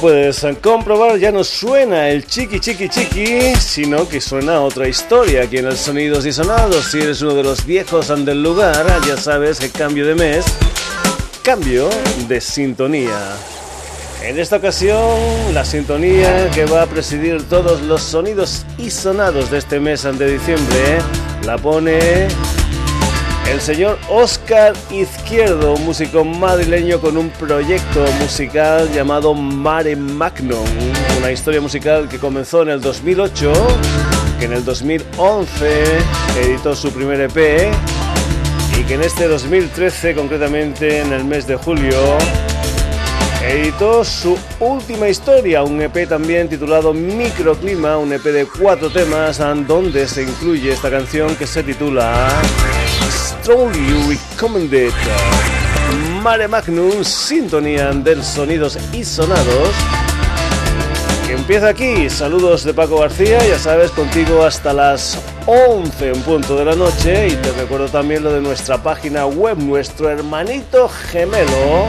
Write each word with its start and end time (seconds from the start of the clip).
Puedes 0.00 0.46
comprobar, 0.62 1.18
ya 1.18 1.30
no 1.30 1.44
suena 1.44 2.08
el 2.08 2.26
chiqui 2.26 2.58
chiqui 2.58 2.88
chiqui, 2.88 3.54
sino 3.56 4.08
que 4.08 4.18
suena 4.18 4.62
otra 4.62 4.88
historia 4.88 5.42
aquí 5.42 5.58
en 5.58 5.66
el 5.66 5.76
Sonidos 5.76 6.24
y 6.24 6.32
Sonados. 6.32 6.86
Si 6.86 7.00
eres 7.00 7.20
uno 7.20 7.34
de 7.34 7.42
los 7.42 7.66
viejos 7.66 8.08
del 8.24 8.42
lugar, 8.42 8.86
ya 9.06 9.18
sabes 9.18 9.60
que 9.60 9.68
cambio 9.68 10.06
de 10.06 10.14
mes, 10.14 10.46
cambio 11.42 11.90
de 12.28 12.40
sintonía. 12.40 13.18
En 14.22 14.38
esta 14.38 14.56
ocasión, 14.56 15.18
la 15.52 15.66
sintonía 15.66 16.50
que 16.50 16.64
va 16.64 16.82
a 16.82 16.86
presidir 16.86 17.46
todos 17.46 17.82
los 17.82 18.00
sonidos 18.00 18.64
y 18.78 18.90
sonados 18.90 19.50
de 19.50 19.58
este 19.58 19.80
mes 19.80 20.02
de 20.02 20.32
diciembre 20.32 20.98
la 21.44 21.58
pone 21.58 22.28
el 23.50 23.60
señor 23.60 23.98
Oscar 24.08 24.74
Izquierdo, 24.90 25.76
músico 25.78 26.24
madrileño 26.24 27.00
con 27.00 27.16
un 27.16 27.30
proyecto 27.30 28.04
musical 28.20 28.88
llamado 28.92 29.34
Mare 29.34 29.96
Magnum, 29.96 30.64
una 31.18 31.32
historia 31.32 31.60
musical 31.60 32.08
que 32.08 32.18
comenzó 32.18 32.62
en 32.62 32.68
el 32.68 32.80
2008, 32.80 33.52
que 34.38 34.44
en 34.44 34.52
el 34.52 34.64
2011 34.64 35.84
editó 36.40 36.76
su 36.76 36.92
primer 36.92 37.20
EP 37.22 37.72
y 38.78 38.84
que 38.84 38.94
en 38.94 39.02
este 39.02 39.26
2013, 39.26 40.14
concretamente 40.14 41.00
en 41.00 41.12
el 41.12 41.24
mes 41.24 41.46
de 41.48 41.56
julio, 41.56 41.96
editó 43.44 44.04
su 44.04 44.38
última 44.60 45.08
historia, 45.08 45.64
un 45.64 45.82
EP 45.82 46.08
también 46.08 46.48
titulado 46.48 46.94
Microclima, 46.94 47.96
un 47.98 48.12
EP 48.12 48.22
de 48.22 48.46
cuatro 48.46 48.90
temas 48.90 49.38
donde 49.66 50.06
se 50.06 50.22
incluye 50.22 50.72
esta 50.72 50.88
canción 50.88 51.34
que 51.34 51.48
se 51.48 51.64
titula 51.64 52.28
Strongly 53.50 54.06
Recommended. 54.08 54.92
Mare 56.22 56.46
Magnum, 56.46 57.02
sintonía 57.02 57.90
del 57.90 58.22
sonidos 58.22 58.78
y 58.92 59.04
sonados. 59.04 59.70
Empieza 61.28 61.70
aquí. 61.70 62.08
Saludos 62.08 62.62
de 62.62 62.72
Paco 62.72 63.00
García, 63.00 63.44
ya 63.44 63.58
sabes, 63.58 63.90
contigo 63.90 64.44
hasta 64.44 64.72
las 64.72 65.18
11 65.46 66.12
en 66.12 66.22
punto 66.22 66.54
de 66.54 66.64
la 66.64 66.76
noche. 66.76 67.26
Y 67.26 67.32
te 67.32 67.50
recuerdo 67.50 67.88
también 67.88 68.22
lo 68.22 68.32
de 68.32 68.40
nuestra 68.40 68.84
página 68.84 69.26
web, 69.26 69.58
nuestro 69.58 70.08
hermanito 70.08 70.88
gemelo 70.88 71.86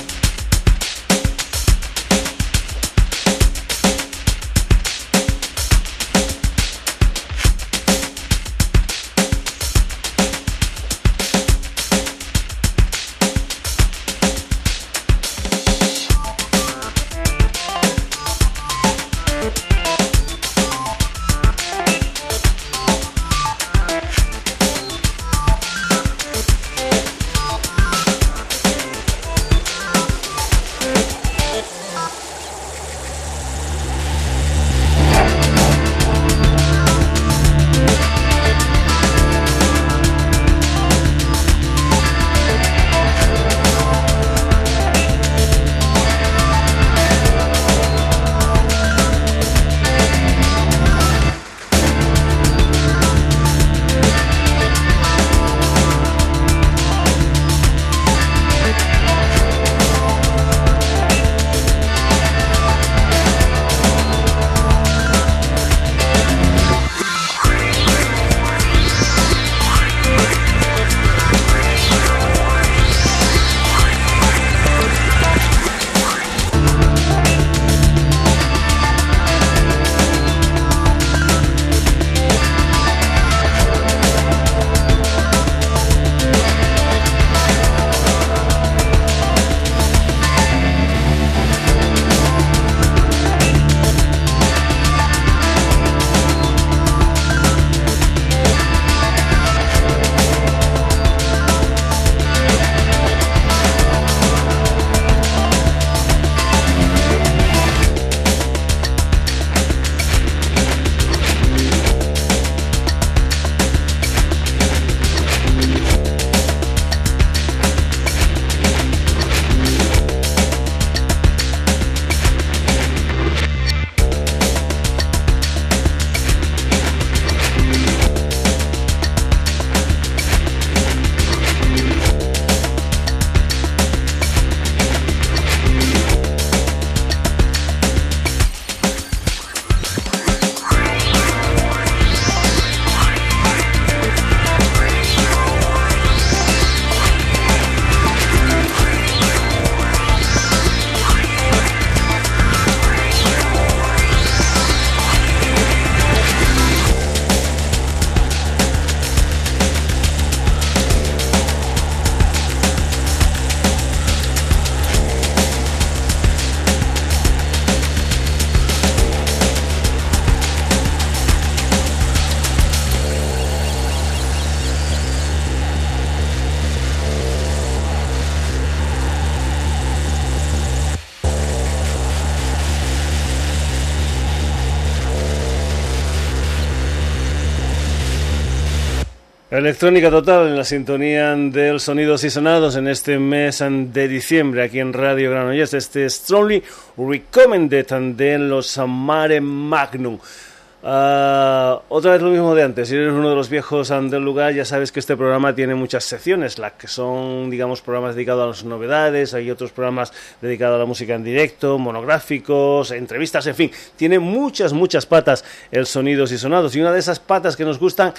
Electrónica 189.53 190.09
total 190.09 190.47
en 190.47 190.57
la 190.57 190.63
sintonía 190.63 191.35
del 191.35 191.79
Sonidos 191.79 192.23
y 192.23 192.31
Sonados 192.31 192.75
en 192.75 192.88
este 192.88 193.19
mes 193.19 193.63
de 193.63 194.07
diciembre 194.07 194.63
aquí 194.63 194.79
en 194.79 194.94
Radio 194.94 195.29
Granollers. 195.29 195.75
Este 195.75 196.09
Strongly 196.09 196.63
Recommended 196.97 197.85
de 198.15 198.39
los 198.39 198.79
Mare 198.79 199.39
Magnum. 199.39 200.15
Uh, 200.15 201.77
otra 201.88 202.13
vez 202.13 202.23
lo 202.23 202.31
mismo 202.31 202.55
de 202.55 202.63
antes, 202.63 202.89
si 202.89 202.95
eres 202.95 203.13
uno 203.13 203.29
de 203.29 203.35
los 203.35 203.47
viejos 203.47 203.89
del 203.89 204.25
lugar, 204.25 204.55
ya 204.55 204.65
sabes 204.65 204.91
que 204.91 205.00
este 205.00 205.15
programa 205.15 205.53
tiene 205.53 205.75
muchas 205.75 206.03
secciones, 206.03 206.57
las 206.57 206.73
que 206.73 206.88
son, 206.88 207.51
digamos, 207.51 207.81
programas 207.81 208.15
dedicados 208.15 208.44
a 208.44 208.47
las 208.47 208.65
novedades, 208.65 209.35
hay 209.35 209.51
otros 209.51 209.71
programas 209.71 210.11
dedicados 210.41 210.77
a 210.77 210.79
la 210.79 210.85
música 210.85 211.13
en 211.13 211.23
directo, 211.23 211.77
monográficos, 211.77 212.89
entrevistas, 212.89 213.47
en 213.47 213.56
fin, 213.56 213.71
tiene 213.95 214.19
muchas, 214.19 214.73
muchas 214.73 215.06
patas 215.06 215.45
el 215.71 215.85
sonidos 215.85 216.33
y 216.33 216.38
sonados, 216.38 216.75
y 216.75 216.81
una 216.81 216.91
de 216.91 216.99
esas 216.99 217.19
patas 217.19 217.56
que 217.56 217.63
nos 217.63 217.79
gustan 217.79 218.13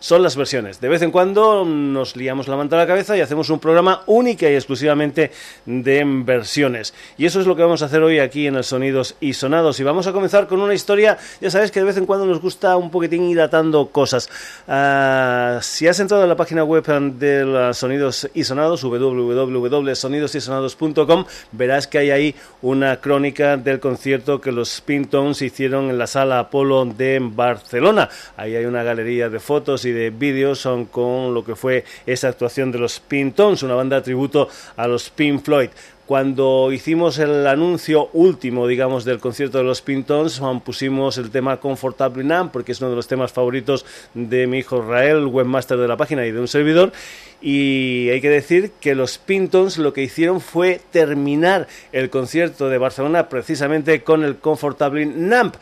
son 0.00 0.22
las 0.22 0.34
versiones. 0.34 0.80
De 0.80 0.88
vez 0.88 1.02
en 1.02 1.12
cuando 1.12 1.64
nos 1.64 2.16
liamos 2.16 2.48
la 2.48 2.56
manta 2.56 2.76
a 2.76 2.80
la 2.80 2.86
cabeza 2.86 3.16
y 3.16 3.20
hacemos 3.20 3.50
un 3.50 3.60
programa 3.60 4.02
única 4.06 4.50
y 4.50 4.54
exclusivamente 4.54 5.30
de 5.66 6.02
versiones. 6.24 6.94
Y 7.16 7.26
eso 7.26 7.40
es 7.40 7.46
lo 7.46 7.54
que 7.54 7.62
vamos 7.62 7.82
a 7.82 7.86
hacer 7.86 8.02
hoy 8.02 8.18
aquí 8.18 8.46
en 8.46 8.56
el 8.56 8.64
Sonidos 8.64 9.14
y 9.20 9.34
Sonados. 9.34 9.78
Y 9.78 9.84
vamos 9.84 10.06
a 10.06 10.12
comenzar 10.12 10.48
con 10.48 10.60
una 10.60 10.74
historia, 10.74 11.18
ya 11.40 11.50
sabes 11.50 11.70
que 11.70 11.80
de 11.80 11.86
vez 11.86 11.96
en 11.96 12.06
cuando 12.06 12.26
nos 12.26 12.40
gusta 12.40 12.76
un 12.76 12.90
poquitín 12.90 13.28
ir 13.28 13.40
atando 13.40 13.88
cosas. 13.88 14.28
Ah, 14.66 15.60
si 15.62 15.86
has 15.86 16.00
entrado 16.00 16.24
en 16.24 16.28
la 16.28 16.36
página 16.36 16.64
web 16.64 16.80
de 17.18 17.70
Sonidos 17.74 18.28
y 18.34 18.44
Sonados, 18.44 18.82
www.sonidosysonados.com, 18.82 21.24
verás 21.52 21.86
que 21.86 21.98
hay 21.98 22.10
ahí 22.10 22.34
una 22.62 23.00
crónica 23.00 23.58
del 23.58 23.80
concierto 23.80 24.40
que 24.40 24.52
los 24.52 24.80
Pintones 24.80 25.42
hicieron 25.42 25.90
en 25.90 25.98
la 25.98 26.06
sala 26.06 26.38
Apolo 26.38 26.86
de 26.86 27.18
Barcelona. 27.22 28.08
Ahí 28.36 28.54
hay 28.56 28.64
una 28.64 28.82
galería 28.82 29.28
de 29.28 29.40
fotos 29.40 29.84
y 29.84 29.89
de 29.90 30.10
vídeos 30.10 30.68
con 30.90 31.34
lo 31.34 31.44
que 31.44 31.56
fue 31.56 31.84
esa 32.06 32.28
actuación 32.28 32.72
de 32.72 32.78
los 32.78 33.00
Pintons, 33.00 33.62
una 33.62 33.74
banda 33.74 34.02
tributo 34.02 34.48
a 34.76 34.86
los 34.86 35.10
Pink 35.10 35.42
Floyd 35.42 35.70
cuando 36.10 36.72
hicimos 36.72 37.20
el 37.20 37.46
anuncio 37.46 38.10
último, 38.14 38.66
digamos, 38.66 39.04
del 39.04 39.20
concierto 39.20 39.58
de 39.58 39.62
los 39.62 39.80
Pintons, 39.80 40.42
pusimos 40.64 41.18
el 41.18 41.30
tema 41.30 41.58
Comfortable 41.60 42.24
Now, 42.24 42.50
porque 42.50 42.72
es 42.72 42.80
uno 42.80 42.90
de 42.90 42.96
los 42.96 43.06
temas 43.06 43.30
favoritos 43.30 43.86
de 44.12 44.48
mi 44.48 44.58
hijo 44.58 44.82
Rael, 44.82 45.26
webmaster 45.26 45.78
de 45.78 45.86
la 45.86 45.96
página 45.96 46.26
y 46.26 46.32
de 46.32 46.40
un 46.40 46.48
servidor. 46.48 46.92
Y 47.40 48.08
hay 48.10 48.20
que 48.20 48.28
decir 48.28 48.72
que 48.80 48.96
los 48.96 49.18
Pintons 49.18 49.78
lo 49.78 49.92
que 49.92 50.02
hicieron 50.02 50.40
fue 50.40 50.80
terminar 50.90 51.68
el 51.92 52.10
concierto 52.10 52.68
de 52.68 52.78
Barcelona 52.78 53.28
precisamente 53.28 54.02
con 54.02 54.24
el 54.24 54.38
Comfortable 54.38 55.06
Namp. 55.06 55.54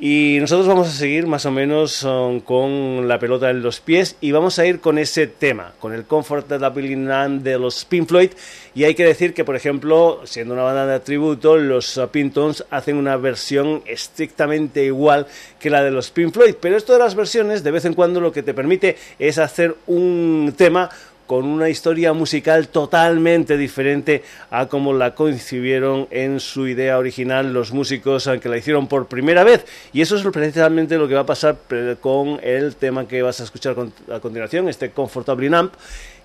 Y 0.00 0.38
nosotros 0.40 0.68
vamos 0.68 0.86
a 0.86 0.92
seguir 0.92 1.26
más 1.26 1.44
o 1.44 1.50
menos 1.50 2.04
um, 2.04 2.38
con 2.38 3.08
la 3.08 3.18
pelota 3.18 3.50
en 3.50 3.62
los 3.62 3.80
pies 3.80 4.14
y 4.20 4.30
vamos 4.30 4.60
a 4.60 4.64
ir 4.64 4.78
con 4.78 4.96
ese 4.96 5.26
tema, 5.26 5.72
con 5.80 5.92
el 5.92 6.04
Comfortable 6.04 6.96
Land 6.96 7.42
de 7.42 7.58
los 7.58 7.84
Pink 7.84 8.06
Floyd. 8.06 8.30
Y 8.76 8.84
hay 8.84 8.94
que 8.94 9.04
decir 9.04 9.34
que, 9.34 9.44
por 9.44 9.56
ejemplo, 9.56 10.20
siendo 10.24 10.54
una 10.54 10.62
banda 10.62 10.86
de 10.86 11.00
tributo, 11.00 11.56
los 11.56 11.96
uh, 11.96 12.06
Pintons 12.06 12.64
hacen 12.70 12.96
una 12.96 13.16
versión 13.16 13.82
estrictamente 13.86 14.84
igual 14.84 15.26
que 15.58 15.68
la 15.68 15.82
de 15.82 15.90
los 15.90 16.12
Pink 16.12 16.32
Floyd. 16.32 16.54
Pero 16.60 16.76
esto 16.76 16.92
de 16.92 17.00
las 17.00 17.16
versiones, 17.16 17.64
de 17.64 17.72
vez 17.72 17.84
en 17.84 17.94
cuando, 17.94 18.20
lo 18.20 18.30
que 18.30 18.44
te 18.44 18.54
permite 18.54 18.96
es 19.18 19.38
hacer 19.38 19.74
un 19.88 20.54
tema 20.56 20.90
con 21.28 21.44
una 21.44 21.68
historia 21.68 22.14
musical 22.14 22.68
totalmente 22.68 23.58
diferente 23.58 24.24
a 24.50 24.66
como 24.66 24.94
la 24.94 25.14
concibieron 25.14 26.08
en 26.10 26.40
su 26.40 26.66
idea 26.66 26.98
original 26.98 27.52
los 27.52 27.70
músicos 27.70 28.28
que 28.40 28.48
la 28.48 28.56
hicieron 28.56 28.88
por 28.88 29.06
primera 29.06 29.44
vez. 29.44 29.66
Y 29.92 30.00
eso 30.00 30.16
es 30.16 30.22
precisamente 30.32 30.96
lo 30.96 31.06
que 31.06 31.14
va 31.14 31.20
a 31.20 31.26
pasar 31.26 31.58
con 32.00 32.40
el 32.42 32.76
tema 32.76 33.06
que 33.06 33.20
vas 33.20 33.40
a 33.40 33.44
escuchar 33.44 33.76
a 34.10 34.20
continuación, 34.20 34.70
este 34.70 34.90
Comfortable 34.90 35.54
Amp. 35.54 35.74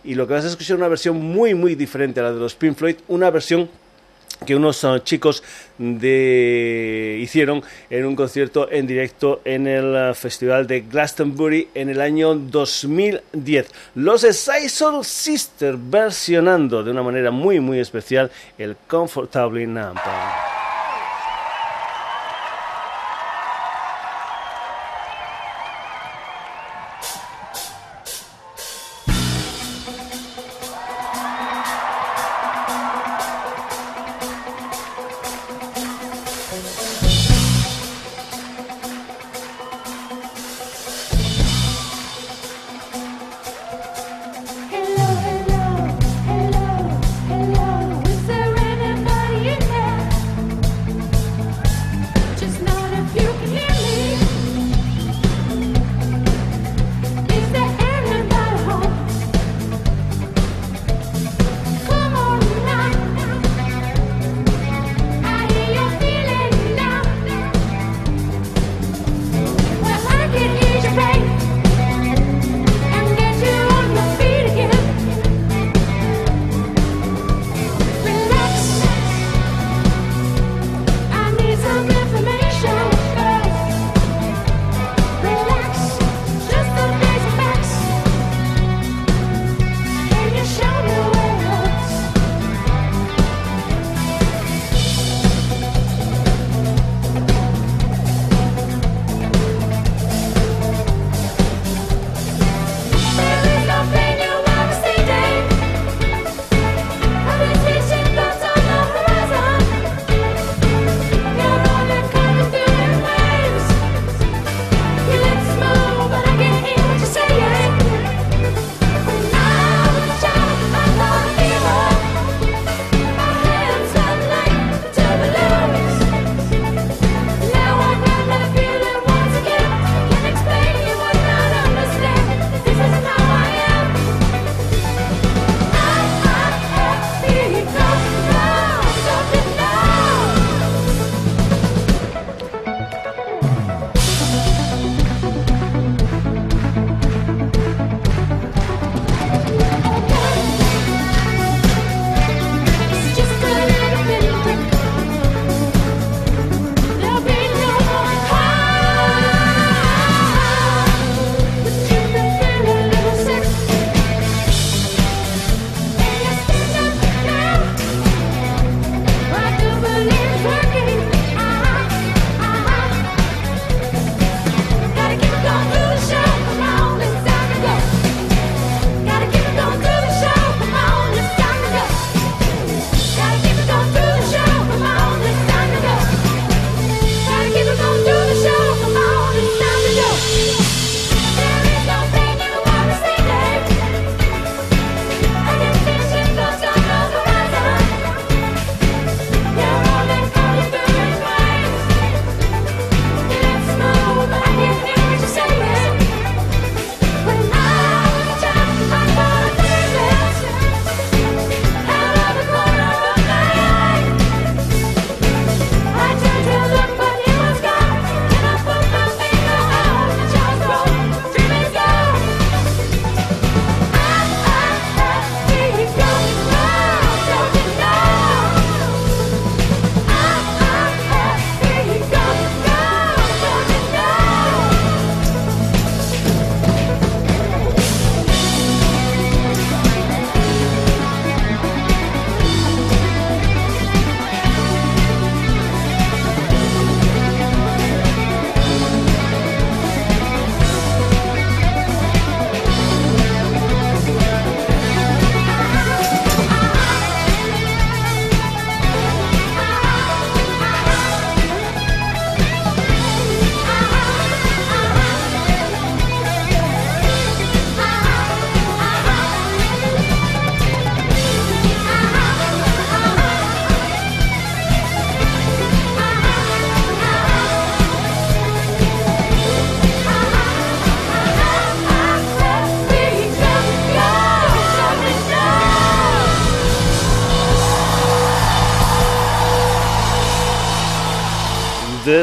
Y 0.05 0.15
lo 0.15 0.25
que 0.25 0.33
vas 0.35 0.45
a 0.45 0.47
escuchar 0.47 0.75
es 0.75 0.79
una 0.79 0.87
versión 0.87 1.17
muy, 1.17 1.53
muy 1.53 1.75
diferente 1.75 2.21
a 2.21 2.23
la 2.23 2.31
de 2.31 2.39
los 2.39 2.55
Pink 2.55 2.77
Floyd, 2.77 2.95
una 3.09 3.29
versión 3.29 3.69
que 4.45 4.55
unos 4.55 4.83
uh, 4.83 4.99
chicos 4.99 5.43
de, 5.77 7.19
hicieron 7.21 7.63
en 7.89 8.05
un 8.05 8.15
concierto 8.15 8.71
en 8.71 8.87
directo 8.87 9.41
en 9.45 9.67
el 9.67 10.11
uh, 10.11 10.13
Festival 10.13 10.67
de 10.67 10.81
Glastonbury 10.81 11.69
en 11.73 11.89
el 11.89 12.01
año 12.01 12.35
2010. 12.35 13.71
Los 13.95 14.21
Soul 14.21 15.05
Sisters 15.05 15.77
versionando 15.79 16.83
de 16.83 16.91
una 16.91 17.03
manera 17.03 17.31
muy 17.31 17.59
muy 17.59 17.79
especial 17.79 18.31
el 18.57 18.75
Comfortably 18.87 19.67
Nampa. 19.67 20.72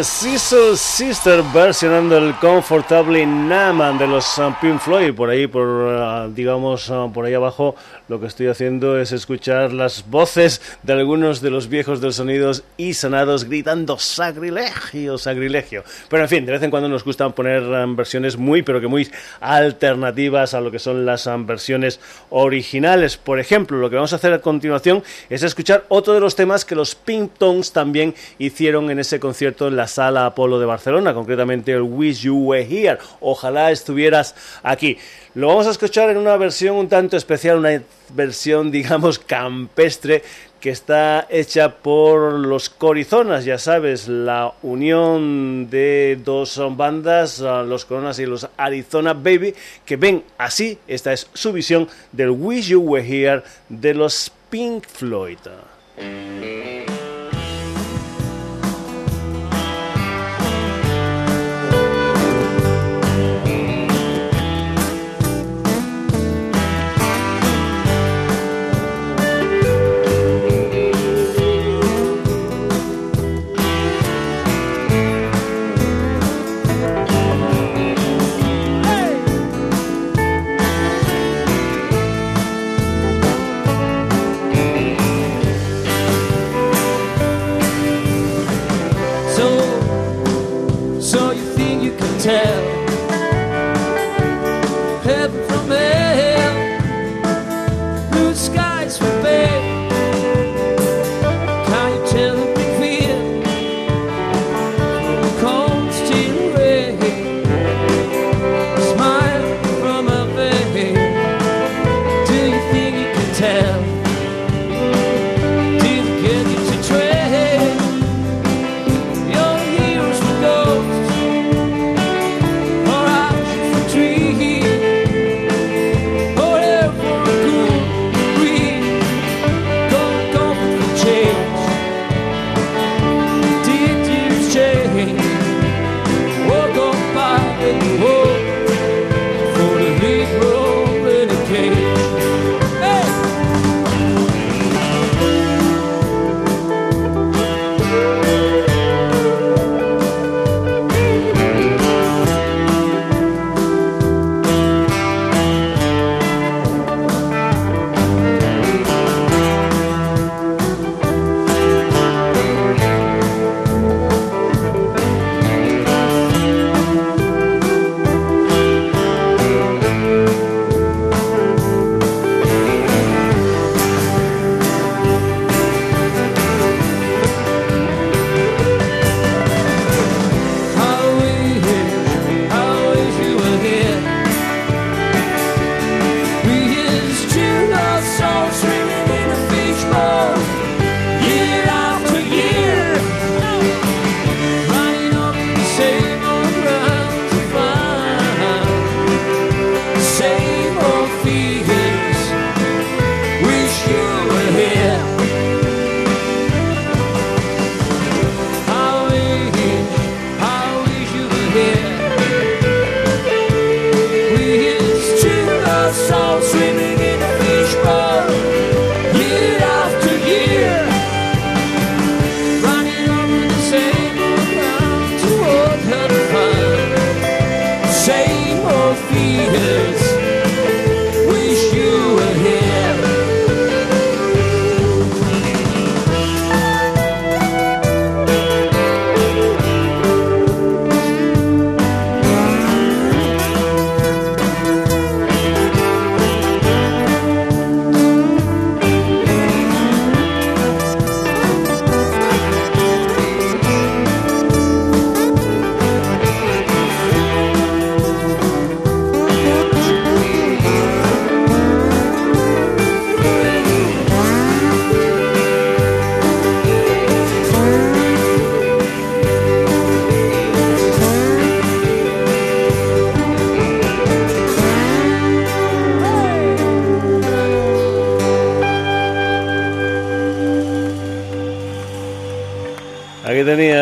Sizzle 0.04 0.76
Sister 0.76 1.42
versionando 1.52 2.16
el 2.16 2.34
Comfortably 2.36 3.26
Naman 3.26 3.98
de 3.98 4.06
los 4.06 4.38
uh, 4.38 4.52
Pink 4.60 4.80
Floyd. 4.80 5.14
Por 5.14 5.28
ahí, 5.28 5.46
por 5.46 5.66
uh, 5.66 6.32
digamos, 6.32 6.88
uh, 6.88 7.10
por 7.12 7.24
ahí 7.24 7.34
abajo, 7.34 7.74
lo 8.08 8.20
que 8.20 8.26
estoy 8.26 8.46
haciendo 8.46 8.98
es 8.98 9.12
escuchar 9.12 9.72
las 9.72 10.08
voces 10.08 10.60
de 10.82 10.92
algunos 10.92 11.40
de 11.40 11.50
los 11.50 11.68
viejos 11.68 12.00
del 12.00 12.12
sonidos 12.12 12.64
y 12.76 12.94
sonados 12.94 13.44
gritando 13.44 13.98
sacrilegio, 13.98 15.18
sacrilegio. 15.18 15.84
Pero 16.08 16.22
en 16.22 16.28
fin, 16.28 16.46
de 16.46 16.52
vez 16.52 16.62
en 16.62 16.70
cuando 16.70 16.88
nos 16.88 17.04
gustan 17.04 17.32
poner 17.32 17.62
versiones 17.88 18.36
muy, 18.36 18.62
pero 18.62 18.80
que 18.80 18.86
muy 18.86 19.10
alternativas 19.40 20.54
a 20.54 20.60
lo 20.60 20.70
que 20.70 20.78
son 20.78 21.04
las 21.04 21.28
versiones 21.46 22.00
originales. 22.30 23.16
Por 23.16 23.38
ejemplo, 23.38 23.78
lo 23.78 23.90
que 23.90 23.96
vamos 23.96 24.12
a 24.12 24.16
hacer 24.16 24.32
a 24.32 24.40
continuación 24.40 25.02
es 25.28 25.42
escuchar 25.42 25.84
otro 25.88 26.14
de 26.14 26.20
los 26.20 26.36
temas 26.36 26.64
que 26.64 26.74
los 26.74 26.94
Pink 26.94 27.32
Tones 27.38 27.72
también 27.72 28.14
hicieron 28.38 28.90
en 28.90 28.98
ese 28.98 29.20
concierto 29.20 29.68
en 29.68 29.76
la 29.76 29.86
Sala 29.90 30.26
Apolo 30.26 30.58
de 30.58 30.66
Barcelona, 30.66 31.12
concretamente 31.12 31.72
el 31.72 31.82
Wish 31.82 32.22
You 32.22 32.36
Were 32.36 32.62
Here. 32.62 32.98
Ojalá 33.20 33.70
estuvieras 33.70 34.34
aquí. 34.62 34.96
Lo 35.34 35.48
vamos 35.48 35.66
a 35.66 35.70
escuchar 35.70 36.10
en 36.10 36.16
una 36.16 36.36
versión 36.36 36.76
un 36.76 36.88
tanto 36.88 37.16
especial, 37.16 37.58
una 37.58 37.82
versión, 38.14 38.70
digamos, 38.70 39.18
campestre 39.18 40.22
que 40.60 40.70
está 40.70 41.26
hecha 41.30 41.76
por 41.76 42.32
los 42.32 42.68
Corizonas, 42.68 43.46
ya 43.46 43.56
sabes, 43.56 44.08
la 44.08 44.52
unión 44.62 45.70
de 45.70 46.18
dos 46.22 46.60
bandas, 46.76 47.38
los 47.40 47.86
Coronas 47.86 48.18
y 48.18 48.26
los 48.26 48.46
Arizona 48.58 49.14
Baby, 49.14 49.54
que 49.86 49.96
ven 49.96 50.22
así, 50.36 50.78
esta 50.86 51.14
es 51.14 51.28
su 51.32 51.52
visión 51.52 51.88
del 52.12 52.30
Wish 52.30 52.68
You 52.68 52.80
Were 52.82 53.06
Here 53.06 53.42
de 53.70 53.94
los 53.94 54.30
Pink 54.50 54.86
Floyd. 54.86 55.38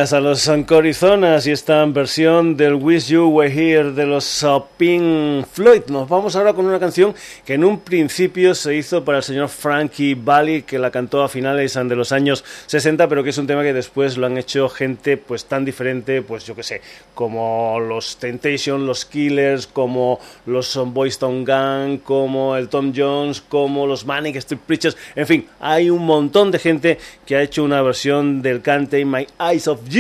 Gracias 0.09 0.49
a 0.49 0.57
los 0.57 0.67
Corizonas 0.67 1.47
y 1.47 1.50
esta 1.50 1.85
versión 1.85 2.57
del 2.57 2.77
Wish 2.77 3.09
You 3.09 3.29
Were 3.29 3.53
Here 3.53 3.93
de 3.93 4.07
los 4.07 4.47
Pink 4.79 5.45
Floyd. 5.53 5.83
Nos 5.88 6.09
vamos 6.09 6.35
ahora 6.35 6.55
con 6.55 6.65
una 6.65 6.81
canción 6.81 7.15
que 7.45 7.53
en 7.53 7.62
un 7.62 7.81
principio 7.81 8.55
se 8.55 8.75
hizo 8.75 9.05
para 9.05 9.19
el 9.19 9.25
señor 9.25 9.50
Frankie 9.50 10.15
Valli, 10.15 10.62
que 10.62 10.79
la 10.79 10.91
cantó 10.91 11.23
a 11.23 11.29
finales 11.29 11.75
de 11.75 11.95
los 11.95 12.12
años 12.12 12.43
60, 12.69 13.07
pero 13.07 13.23
que 13.23 13.31
es 13.31 13.37
un 13.37 13.47
tema 13.47 13.62
que 13.62 13.75
después 13.75 14.17
lo 14.17 14.27
han 14.27 14.38
hecho 14.38 14.71
gente 14.71 15.19
pues 15.19 15.45
tan 15.45 15.67
diferente, 15.67 16.23
pues 16.23 16.47
yo 16.47 16.57
que 16.57 16.62
sé, 16.62 16.81
como 17.12 17.79
los 17.79 18.17
Temptation, 18.17 18.87
los 18.87 19.05
Killers, 19.05 19.67
como 19.67 20.21
los 20.47 20.75
Boys 20.87 21.19
Town 21.19 21.45
Gang, 21.45 21.99
como 21.99 22.56
el 22.56 22.71
Tom 22.71 22.95
Jones, 22.97 23.43
como 23.43 23.87
los 23.87 24.06
Manic 24.06 24.37
Street 24.37 24.63
Preachers, 24.67 24.97
en 25.15 25.26
fin, 25.26 25.47
hay 25.61 25.91
un 25.91 26.06
montón 26.06 26.50
de 26.50 26.59
gente 26.59 26.99
que 27.26 27.37
ha 27.37 27.43
hecho 27.43 27.63
una 27.63 27.82
versión 27.82 28.41
del 28.41 28.63
cante 28.63 29.04
My 29.04 29.26
Eyes 29.39 29.69
of 29.69 29.80
You. 29.87 29.98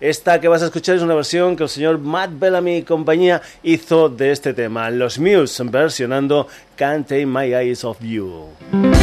Esta 0.00 0.40
que 0.40 0.48
vas 0.48 0.62
a 0.62 0.66
escuchar 0.66 0.96
es 0.96 1.02
una 1.02 1.14
versión 1.14 1.56
que 1.56 1.64
el 1.64 1.68
señor 1.68 1.98
Matt 1.98 2.30
Bellamy 2.38 2.78
y 2.78 2.82
compañía 2.82 3.42
hizo 3.62 4.08
de 4.08 4.30
este 4.30 4.54
tema. 4.54 4.90
Los 4.90 5.18
Muse 5.18 5.64
versionando 5.64 6.46
Can't 6.76 7.08
Take 7.08 7.26
My 7.26 7.54
Eyes 7.54 7.84
Off 7.84 7.98
You. 8.00 8.97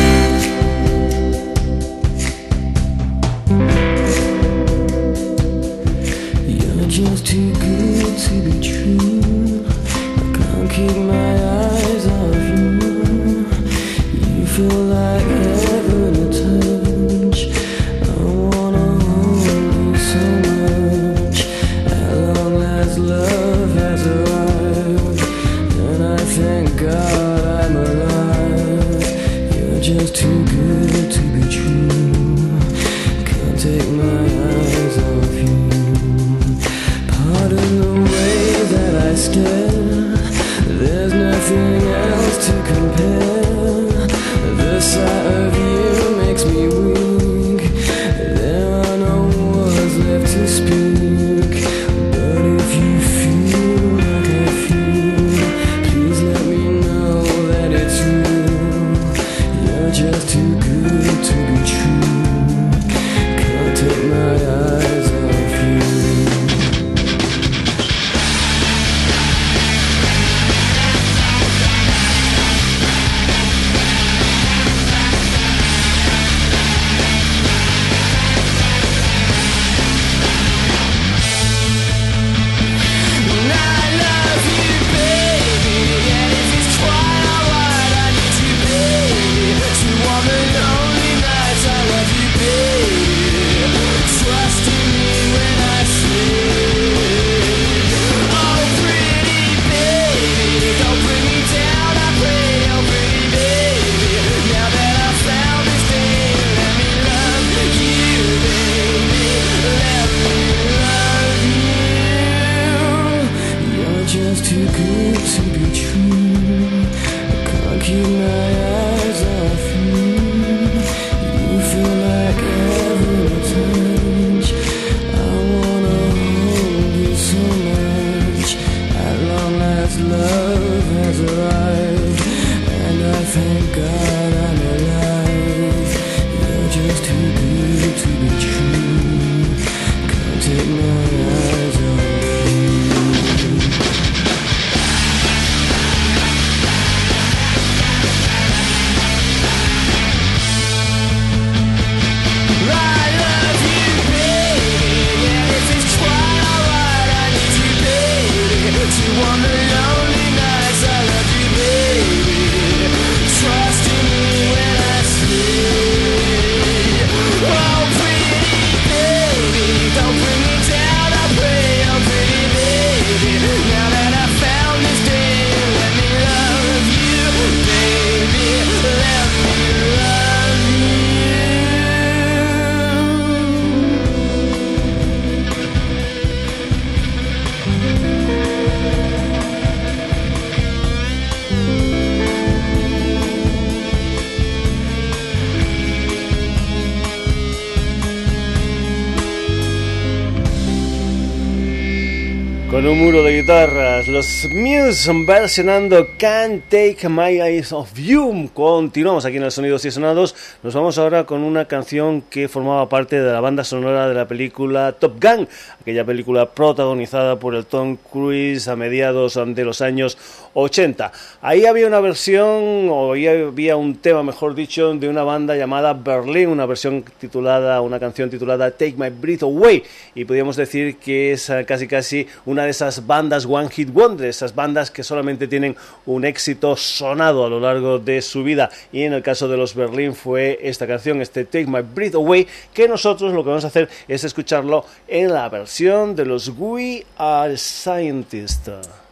Los 204.16 204.48
Muse 204.50 205.12
versionando 205.28 206.08
Can't 206.18 206.70
Take 206.70 207.10
My 207.10 207.42
Eyes 207.42 207.74
Off 207.74 208.00
You. 208.00 208.50
Continuamos 208.54 209.26
aquí 209.26 209.36
en 209.36 209.44
el 209.44 209.52
Sonidos 209.52 209.84
y 209.84 209.92
Sonados. 209.92 210.34
Nos 210.64 210.74
vamos 210.74 210.98
ahora 210.98 211.26
con 211.26 211.42
una 211.42 211.66
canción 211.66 212.22
que 212.22 212.48
formaba 212.48 212.88
parte 212.88 213.22
de 213.22 213.30
la 213.30 213.42
banda 213.42 213.66
sonora 213.66 214.08
de 214.08 214.14
la 214.14 214.26
película 214.26 214.94
Top 214.94 215.22
Gun, 215.22 215.50
aquella 215.82 216.06
película 216.06 216.50
protagonizada 216.52 217.40
por 217.40 217.56
el 217.56 217.66
Tom 217.66 217.98
Cruise 217.98 218.70
a 218.70 218.78
mediados 218.78 219.38
de 219.46 219.66
los 219.66 219.82
años 219.82 220.18
80. 220.56 221.12
Ahí 221.42 221.66
había 221.66 221.86
una 221.86 222.00
versión, 222.00 222.88
o 222.90 223.14
ahí 223.14 223.28
había 223.28 223.76
un 223.76 223.98
tema, 223.98 224.24
mejor 224.24 224.56
dicho, 224.56 224.94
de 224.94 225.10
una 225.10 225.24
banda 225.24 225.56
llamada 225.56 225.94
Berlin, 225.94 226.48
una 226.48 226.66
versión 226.66 227.04
titulada, 227.20 227.82
una 227.82 228.00
canción 228.00 228.30
titulada 228.30 228.72
Take 228.72 228.96
My 228.98 229.10
Breath 229.10 229.44
Away. 229.44 229.84
Y 230.16 230.24
podríamos 230.24 230.56
decir 230.56 230.96
que 230.98 231.34
es 231.34 231.50
eh, 231.50 231.66
casi 231.68 231.88
casi 231.88 232.26
una 232.46 232.64
de 232.64 232.70
esas 232.70 233.06
bandas 233.06 233.46
One 233.46 233.70
Hit 233.70 233.92
Wonder, 233.92 234.28
esas 234.28 234.56
bandas 234.56 234.90
que 234.90 235.04
solamente 235.04 235.48
tienen 235.48 235.76
un 236.06 236.24
éxito 236.24 236.78
sonado 236.78 237.46
a 237.46 237.50
lo 237.50 237.60
largo 237.60 238.00
de 238.00 238.22
su 238.22 238.44
vida. 238.44 238.70
Y 238.94 239.04
en 239.04 239.12
el 239.12 239.22
caso 239.22 239.50
de 239.50 239.58
los 239.58 239.76
Berlin 239.76 240.16
fue 240.16 240.58
esta 240.62 240.88
canción, 240.88 241.22
este 241.22 241.44
Take 241.44 241.68
My 241.68 241.82
Breath 241.82 242.16
Away, 242.16 242.48
que 242.74 242.88
nosotros 242.88 243.34
lo 243.34 243.44
que 243.44 243.50
vamos 243.50 243.66
a 243.66 243.68
hacer 243.68 243.90
es 244.08 244.24
escucharlo 244.24 244.86
en 245.06 245.34
la 245.34 245.50
versión 245.50 246.16
de 246.16 246.26
los 246.26 246.48
We 246.58 247.06
Are 247.18 247.58
Scientists. 247.58 249.05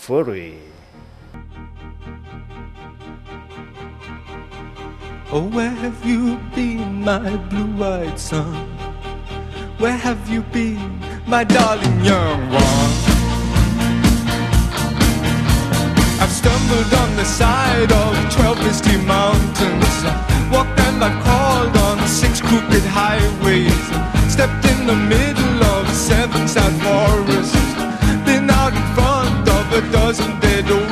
Ferry. 0.02 0.75
Oh, 5.38 5.50
where 5.50 5.70
have 5.70 6.06
you 6.06 6.38
been, 6.56 7.04
my 7.04 7.36
blue-eyed 7.50 8.18
son? 8.18 8.56
Where 9.80 9.98
have 9.98 10.30
you 10.30 10.44
been, 10.44 10.98
my 11.28 11.44
darling 11.44 12.00
young 12.06 12.40
one? 12.52 12.94
I've 16.24 16.32
stumbled 16.32 16.94
on 17.04 17.18
the 17.18 17.26
side 17.26 17.92
of 17.92 18.34
twelve 18.34 18.60
misty 18.60 18.96
mountains. 19.04 19.96
Walked 20.54 20.80
and 20.88 21.04
I've 21.04 21.22
crawled 21.26 21.76
on 21.84 22.08
six 22.08 22.40
crooked 22.40 22.86
highways. 22.86 23.84
Stepped 24.32 24.64
in 24.72 24.88
the 24.88 24.96
middle 24.96 25.64
of 25.76 25.90
seven 25.90 26.48
sad 26.48 26.72
forests. 26.80 27.60
Been 28.24 28.50
out 28.50 28.72
in 28.72 28.88
front 28.96 29.50
of 29.50 29.66
a 29.74 29.82
dozen 29.92 30.40
dead 30.40 30.72
old 30.72 30.85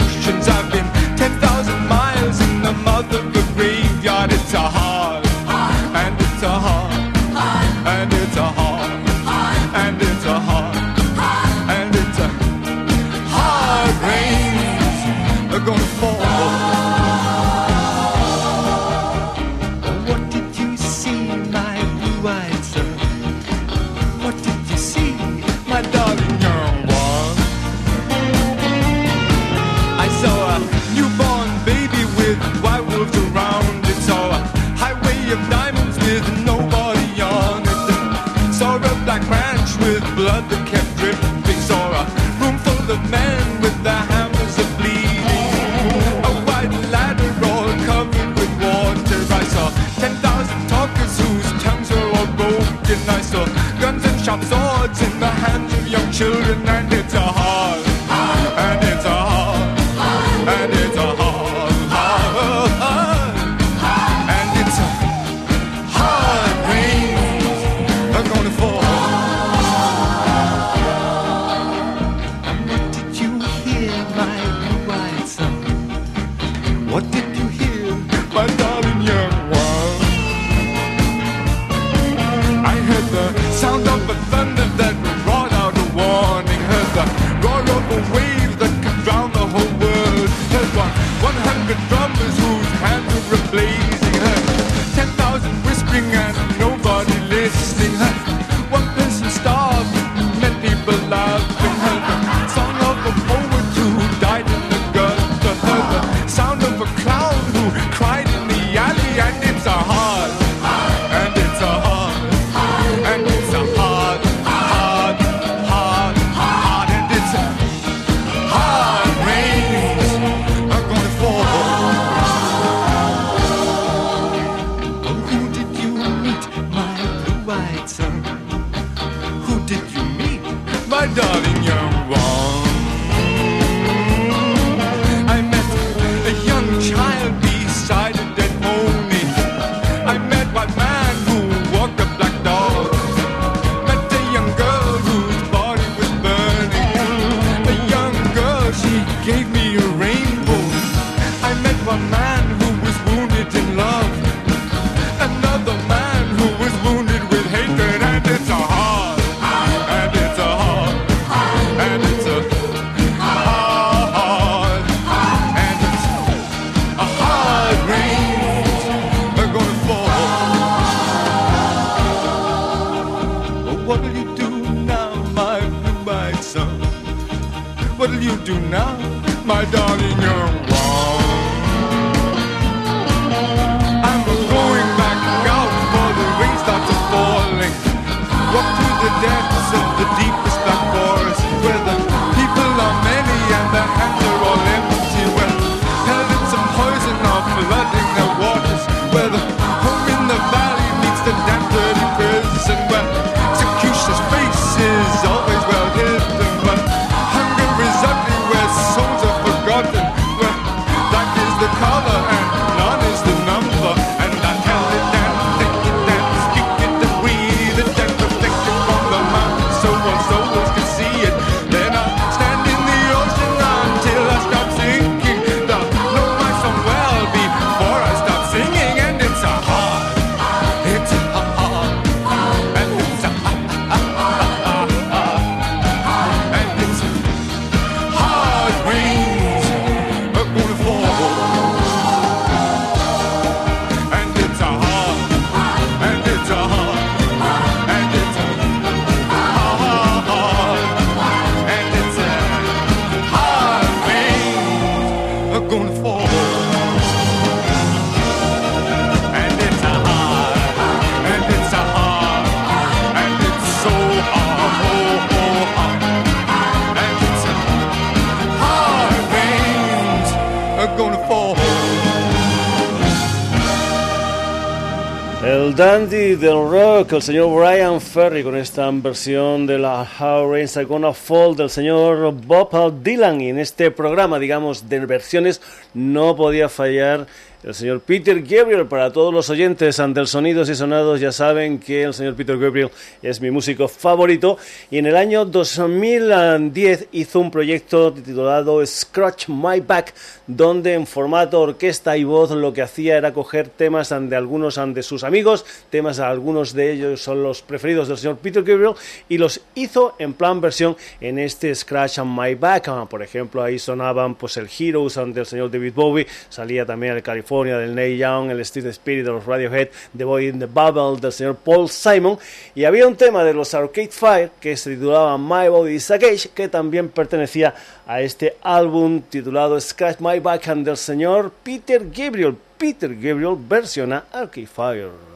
rock, 277.03 277.13
el 277.13 277.21
señor 277.21 277.53
Brian 277.53 277.99
Ferry, 277.99 278.43
con 278.43 278.55
esta 278.55 278.89
versión 278.91 279.67
de 279.67 279.77
la 279.77 280.07
How 280.19 280.49
Rains 280.49 280.77
Are 280.77 280.85
Gonna 280.85 281.13
Fall 281.13 281.55
del 281.55 281.69
señor 281.69 282.33
Bob 282.33 283.03
Dylan. 283.03 283.41
Y 283.41 283.49
en 283.49 283.59
este 283.59 283.91
programa, 283.91 284.39
digamos, 284.39 284.87
de 284.87 285.05
versiones, 285.05 285.61
no 285.93 286.35
podía 286.35 286.69
fallar 286.69 287.27
el 287.63 287.73
señor 287.73 288.01
Peter 288.01 288.41
Gabriel. 288.41 288.85
Para 288.87 289.11
todos 289.11 289.33
los 289.33 289.49
oyentes 289.49 289.99
ante 289.99 290.25
Sonidos 290.25 290.69
y 290.69 290.75
Sonados 290.75 291.19
ya 291.19 291.31
saben 291.31 291.79
que 291.79 292.03
el 292.03 292.13
señor 292.13 292.35
Peter 292.35 292.57
Gabriel 292.57 292.89
es 293.21 293.39
mi 293.39 293.51
músico 293.51 293.87
favorito 293.87 294.57
y 294.91 294.97
en 294.97 295.05
el 295.05 295.15
año 295.15 295.45
2010 295.45 297.07
hizo 297.13 297.39
un 297.39 297.51
proyecto 297.51 298.11
titulado 298.13 298.85
Scratch 298.85 299.47
My 299.47 299.79
Back 299.79 300.13
donde 300.47 300.93
en 300.93 301.07
formato 301.07 301.61
orquesta 301.61 302.17
y 302.17 302.23
voz 302.23 302.51
lo 302.51 302.73
que 302.73 302.81
hacía 302.81 303.17
era 303.17 303.33
coger 303.33 303.69
temas 303.69 304.09
de 304.09 304.35
algunos 304.35 304.79
de 304.93 305.03
sus 305.03 305.23
amigos, 305.23 305.65
temas 305.89 306.19
algunos 306.19 306.73
de 306.73 306.91
ellos 306.91 307.21
son 307.21 307.43
los 307.43 307.61
preferidos 307.61 308.07
del 308.07 308.17
señor 308.17 308.37
Peter 308.37 308.63
Gabriel 308.63 308.93
y 309.29 309.37
los 309.37 309.61
hizo 309.75 310.15
en 310.19 310.33
plan 310.33 310.59
versión 310.59 310.97
en 311.21 311.39
este 311.39 311.73
Scratch 311.73 312.19
My 312.19 312.55
Back. 312.55 312.89
Ah, 312.89 313.07
por 313.09 313.23
ejemplo, 313.23 313.63
ahí 313.63 313.79
sonaban 313.79 314.35
pues 314.35 314.57
el 314.57 314.67
Heroes 314.67 315.15
del 315.33 315.45
señor 315.45 315.71
David 315.71 315.93
Bowie, 315.93 316.27
salía 316.49 316.85
también 316.85 317.15
el 317.15 317.23
California 317.23 317.52
del 317.61 317.93
Neil 317.93 318.17
Young, 318.17 318.49
el 318.49 318.59
Street 318.61 318.87
Spirit 318.87 319.25
de 319.25 319.31
los 319.31 319.45
Radiohead, 319.45 319.89
The 320.17 320.23
Boy 320.23 320.47
in 320.47 320.59
the 320.59 320.65
Bubble 320.65 321.21
del 321.21 321.31
señor 321.31 321.55
Paul 321.55 321.87
Simon, 321.87 322.39
y 322.73 322.83
había 322.83 323.07
un 323.07 323.15
tema 323.15 323.43
de 323.43 323.53
los 323.53 323.73
Arcade 323.73 324.09
Fire 324.09 324.49
que 324.59 324.75
se 324.75 324.95
titulaba 324.95 325.37
My 325.37 325.69
Body 325.69 325.95
is 325.95 326.09
a 326.09 326.17
Cage, 326.17 326.49
que 326.53 326.67
también 326.67 327.09
pertenecía 327.09 327.75
a 328.07 328.21
este 328.21 328.57
álbum 328.63 329.21
titulado 329.21 329.79
Scratch 329.79 330.19
My 330.19 330.39
Back 330.39 330.67
and 330.67 330.85
del 330.85 330.97
señor 330.97 331.51
Peter 331.63 332.01
Gabriel. 332.09 332.55
Peter 332.77 333.13
Gabriel 333.13 333.55
versiona 333.57 334.25
Arcade 334.31 334.67
Fire. 334.67 335.33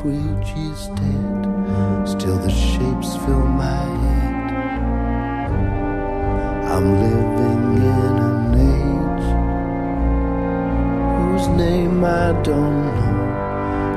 squeegees 0.00 0.88
dead. 0.96 2.08
Still 2.08 2.38
the 2.38 2.50
shapes 2.50 3.16
fill 3.24 3.46
my 3.46 3.84
head. 4.04 4.50
I'm 6.72 6.86
living 7.04 7.64
in 7.98 8.14
an 8.30 8.54
age 8.72 9.28
whose 11.18 11.48
name 11.48 12.04
I 12.04 12.32
don't 12.42 12.80
know. 12.96 13.20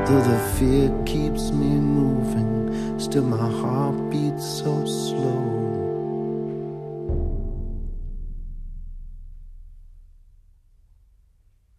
Though 0.06 0.22
the 0.22 0.39
fear 0.56 0.89
keeps 1.06 1.51
me 1.51 1.80
moving, 1.80 2.99
still 2.99 3.24
my 3.24 3.49
heart 3.62 4.10
beats 4.10 4.45
so 4.45 4.86
slow. 4.86 5.41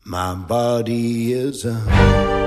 My 0.06 0.34
body 0.34 1.32
is 1.32 1.64
a 1.66 2.43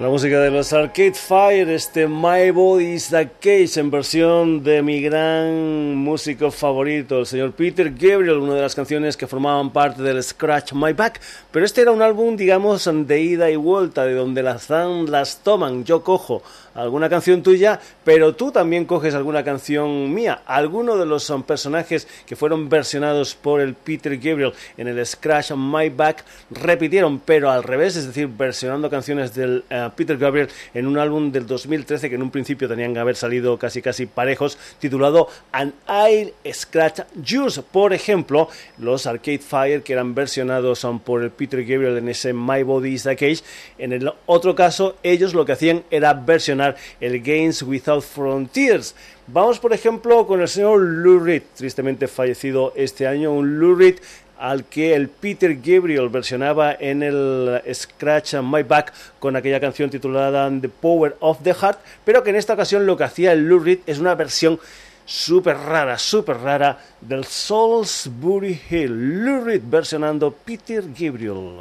La 0.00 0.06
música 0.06 0.38
de 0.38 0.52
los 0.52 0.72
Arcade 0.72 1.14
Fire, 1.14 1.68
este 1.70 2.06
My 2.06 2.52
Body's 2.52 3.08
the 3.08 3.28
Cage 3.40 3.80
en 3.80 3.90
versión 3.90 4.62
de 4.62 4.80
mi 4.80 5.02
gran 5.02 5.96
músico 5.96 6.52
favorito, 6.52 7.18
el 7.18 7.26
señor 7.26 7.50
Peter 7.50 7.90
Gabriel, 7.90 8.38
una 8.38 8.54
de 8.54 8.60
las 8.60 8.76
canciones 8.76 9.16
que 9.16 9.26
formaban 9.26 9.72
parte 9.72 10.00
del 10.00 10.22
Scratch 10.22 10.72
My 10.72 10.92
Back. 10.92 11.20
Pero 11.50 11.66
este 11.66 11.80
era 11.80 11.90
un 11.90 12.00
álbum, 12.00 12.36
digamos, 12.36 12.88
de 12.88 13.20
ida 13.20 13.50
y 13.50 13.56
vuelta, 13.56 14.04
de 14.04 14.14
donde 14.14 14.44
las 14.44 14.68
dan, 14.68 15.10
las 15.10 15.42
toman. 15.42 15.84
Yo 15.84 16.04
cojo 16.04 16.44
alguna 16.74 17.08
canción 17.08 17.42
tuya, 17.42 17.80
pero 18.04 18.36
tú 18.36 18.52
también 18.52 18.84
coges 18.84 19.14
alguna 19.14 19.42
canción 19.42 20.14
mía. 20.14 20.42
Alguno 20.46 20.96
de 20.96 21.06
los 21.06 21.28
um, 21.30 21.42
personajes 21.42 22.06
que 22.24 22.36
fueron 22.36 22.68
versionados 22.68 23.34
por 23.34 23.60
el 23.60 23.74
Peter 23.74 24.16
Gabriel 24.16 24.52
en 24.76 24.86
el 24.86 25.04
Scratch 25.04 25.50
My 25.52 25.88
Back 25.88 26.24
repitieron, 26.50 27.18
pero 27.18 27.50
al 27.50 27.64
revés, 27.64 27.96
es 27.96 28.06
decir, 28.06 28.28
versionando 28.28 28.88
canciones 28.88 29.34
del 29.34 29.64
uh, 29.70 29.87
Peter 29.94 30.16
Gabriel 30.16 30.48
en 30.74 30.86
un 30.86 30.98
álbum 30.98 31.32
del 31.32 31.46
2013 31.46 32.08
que 32.08 32.14
en 32.16 32.22
un 32.22 32.30
principio 32.30 32.68
tenían 32.68 32.94
que 32.94 33.00
haber 33.00 33.16
salido 33.16 33.58
casi 33.58 33.82
casi 33.82 34.06
parejos, 34.06 34.58
titulado 34.78 35.28
An 35.52 35.74
I'll 35.88 36.32
Scratch 36.52 37.00
Juice. 37.26 37.62
Por 37.62 37.92
ejemplo, 37.92 38.48
los 38.78 39.06
Arcade 39.06 39.38
Fire 39.38 39.82
que 39.82 39.92
eran 39.92 40.14
versionados 40.14 40.86
por 41.04 41.22
el 41.22 41.30
Peter 41.30 41.64
Gabriel 41.64 41.98
en 41.98 42.08
ese 42.08 42.32
My 42.32 42.62
Body 42.62 42.94
is 42.94 43.06
a 43.06 43.16
Cage. 43.16 43.42
En 43.78 43.92
el 43.92 44.10
otro 44.26 44.54
caso, 44.54 44.96
ellos 45.02 45.34
lo 45.34 45.44
que 45.44 45.52
hacían 45.52 45.84
era 45.90 46.14
versionar 46.14 46.76
el 47.00 47.20
Games 47.20 47.62
Without 47.62 48.02
Frontiers. 48.02 48.94
Vamos, 49.26 49.58
por 49.58 49.74
ejemplo, 49.74 50.26
con 50.26 50.40
el 50.40 50.48
señor 50.48 50.80
Lou 50.80 51.18
Reed, 51.18 51.42
tristemente 51.54 52.08
fallecido 52.08 52.72
este 52.76 53.06
año, 53.06 53.32
un 53.32 53.58
Lou 53.58 53.74
Reed 53.74 53.96
al 54.38 54.64
que 54.64 54.94
el 54.94 55.08
Peter 55.08 55.56
Gabriel 55.56 56.08
versionaba 56.08 56.74
en 56.78 57.02
el 57.02 57.60
Scratch 57.72 58.34
My 58.42 58.62
Back 58.62 58.92
con 59.18 59.36
aquella 59.36 59.60
canción 59.60 59.90
titulada 59.90 60.50
The 60.60 60.68
Power 60.68 61.16
of 61.20 61.42
the 61.42 61.54
Heart, 61.54 61.80
pero 62.04 62.22
que 62.22 62.30
en 62.30 62.36
esta 62.36 62.54
ocasión 62.54 62.86
lo 62.86 62.96
que 62.96 63.04
hacía 63.04 63.32
el 63.32 63.48
Lou 63.48 63.58
Reed 63.58 63.80
es 63.86 63.98
una 63.98 64.14
versión 64.14 64.58
súper 65.04 65.56
rara, 65.56 65.98
súper 65.98 66.38
rara 66.38 66.78
del 67.00 67.24
Salisbury 67.24 68.60
Hill. 68.70 69.24
Lou 69.24 69.44
Reed 69.44 69.62
versionando 69.64 70.30
Peter 70.32 70.84
Gabriel. 70.98 71.60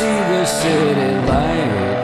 See 0.00 0.20
the 0.32 0.44
city 0.46 1.12
light. 1.28 2.00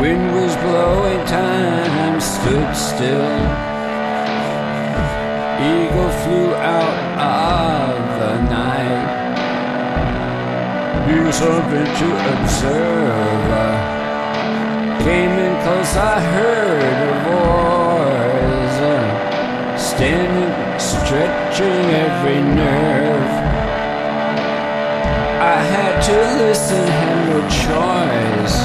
Wind 0.00 0.26
was 0.34 0.52
blowing, 0.56 1.22
time 1.26 2.20
stood 2.20 2.70
still. 2.74 3.30
Eagle 5.72 6.12
flew 6.22 6.50
out 6.56 6.98
of 7.20 7.98
the 8.20 8.34
night. 8.58 9.06
Here's 11.06 11.36
something 11.36 11.90
to 12.00 12.08
observe. 12.34 13.52
Came 15.06 15.34
in 15.46 15.54
close, 15.62 15.94
I 15.96 16.16
heard 16.34 16.98
a 17.10 17.16
voice 17.28 18.78
standing, 19.90 20.52
stretching 20.80 21.84
every 22.06 22.40
nerve. 22.42 23.47
I 25.48 25.58
had 25.74 25.94
to 26.08 26.16
listen, 26.44 26.84
had 26.86 27.18
no 27.32 27.40
choice. 27.64 28.56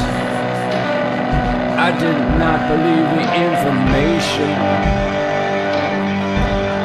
I 1.88 1.90
did 2.04 2.20
not 2.44 2.60
believe 2.72 3.08
the 3.18 3.28
information. 3.48 4.54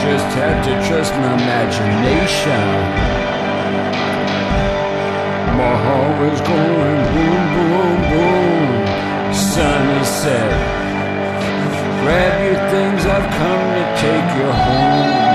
just 0.07 0.29
had 0.39 0.59
to 0.67 0.75
trust 0.87 1.13
my 1.23 1.35
imagination. 1.43 2.67
My 5.61 5.75
heart 5.85 6.15
was 6.23 6.41
going 6.53 7.01
boom, 7.15 7.43
boom, 7.55 7.97
boom. 8.11 8.49
Has 9.59 10.09
set. 10.23 10.51
Grab 12.03 12.35
your 12.47 12.61
things, 12.71 13.05
I've 13.05 13.29
come 13.41 13.65
to 13.79 13.85
take 14.01 14.29
you 14.39 14.53
home. 14.53 15.28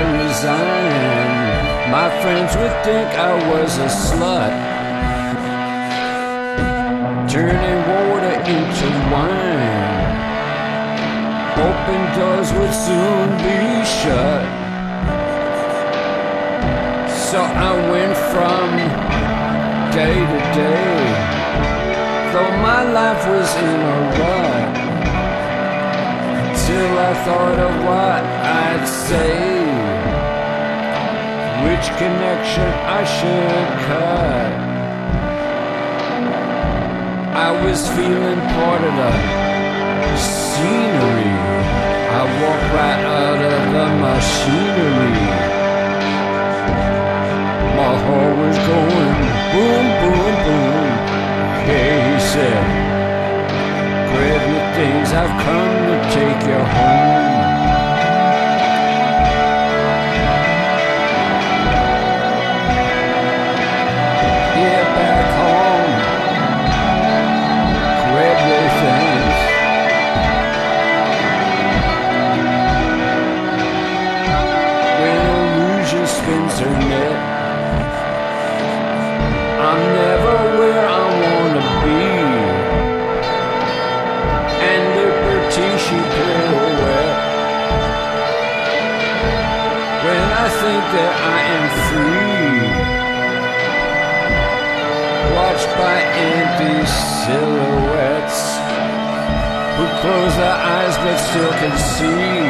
I 0.00 0.02
resign. 0.24 1.90
My 1.92 2.08
friends 2.22 2.56
would 2.56 2.76
think 2.84 3.08
I 3.28 3.32
was 3.52 3.76
a 3.76 3.90
slut. 4.04 4.54
Turning 7.28 7.80
water 7.90 8.36
into 8.54 8.88
wine. 9.12 10.00
Open 11.68 12.02
doors 12.16 12.50
would 12.56 12.74
soon 12.86 13.28
be 13.44 13.60
shut. 13.98 14.42
So 17.28 17.38
I 17.68 17.72
went 17.92 18.16
from 18.32 18.68
day 19.92 20.16
to 20.32 20.40
day. 20.60 21.00
Though 22.32 22.54
my 22.68 22.82
life 22.98 23.22
was 23.34 23.50
in 23.68 23.80
a 23.94 23.98
rut. 24.18 24.72
Till 26.64 26.94
I 27.10 27.12
thought 27.24 27.58
of 27.68 27.72
what 27.84 28.22
I'd 28.64 28.86
say. 28.86 29.79
Which 31.64 31.86
connection 31.98 32.68
I 32.98 33.04
should 33.04 33.68
cut. 33.86 34.52
I 37.46 37.50
was 37.64 37.88
feeling 37.96 38.40
part 38.56 38.82
of 38.88 38.94
the 39.00 39.12
scenery. 40.16 41.34
I 42.18 42.22
walked 42.40 42.68
right 42.78 43.02
out 43.20 43.40
of 43.52 43.60
the 43.74 43.86
machinery. 44.04 45.20
My 47.76 47.94
heart 48.04 48.36
was 48.44 48.56
going 48.70 49.30
boom, 49.52 49.86
boom, 50.00 50.34
boom. 50.44 50.86
Hey, 51.66 51.92
he 52.08 52.16
said, 52.32 52.62
grab 54.10 54.42
your 54.52 54.66
things, 54.76 55.08
I've 55.12 55.34
come 55.44 55.72
to 55.88 55.96
take 56.14 56.40
you 56.46 56.60
home. 56.76 57.39
That 90.92 91.14
I 91.22 91.40
am 91.56 91.66
free 91.86 92.40
watched 95.38 95.70
by 95.78 95.96
empty 96.18 96.82
silhouettes 97.22 98.40
who 99.76 99.84
close 100.02 100.34
their 100.34 100.58
eyes 100.74 100.94
but 100.98 101.16
still 101.30 101.52
can 101.62 101.74
see. 101.94 102.42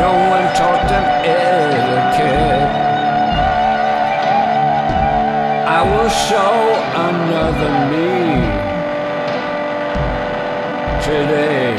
No 0.00 0.12
one 0.32 0.48
taught 0.56 0.84
them 0.88 1.04
etiquette. 1.36 2.72
I 5.68 5.80
will 5.90 6.12
show 6.28 6.56
another 7.08 7.72
me 7.92 8.16
today. 11.04 11.76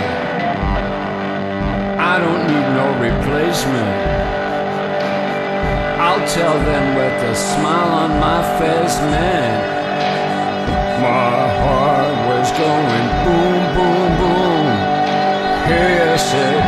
I 1.97 2.19
don't 2.19 2.43
need 2.51 2.67
no 2.79 2.85
replacement. 3.07 4.28
I'll 6.19 6.27
tell 6.27 6.59
them 6.59 6.95
with 6.97 7.31
a 7.31 7.33
smile 7.33 7.91
on 8.03 8.19
my 8.19 8.43
face, 8.59 8.99
man. 9.07 9.55
My 10.99 11.47
heart 11.63 12.17
was 12.27 12.51
going 12.59 13.07
boom, 13.23 13.61
boom, 13.75 14.09
boom. 14.19 14.67
Hey, 15.71 15.95
I 16.11 16.17
said, 16.19 16.59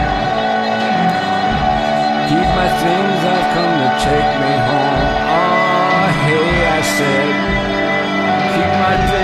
keep 2.31 2.47
my 2.61 2.69
things, 2.79 3.19
I've 3.35 3.47
come 3.51 3.73
to 3.83 3.89
take 4.07 4.31
me 4.39 4.53
home. 4.71 5.03
Oh, 5.35 6.03
hey, 6.23 6.51
I 6.71 6.81
said, 6.95 7.27
keep 8.55 8.71
my 8.87 8.95
things, 9.11 9.20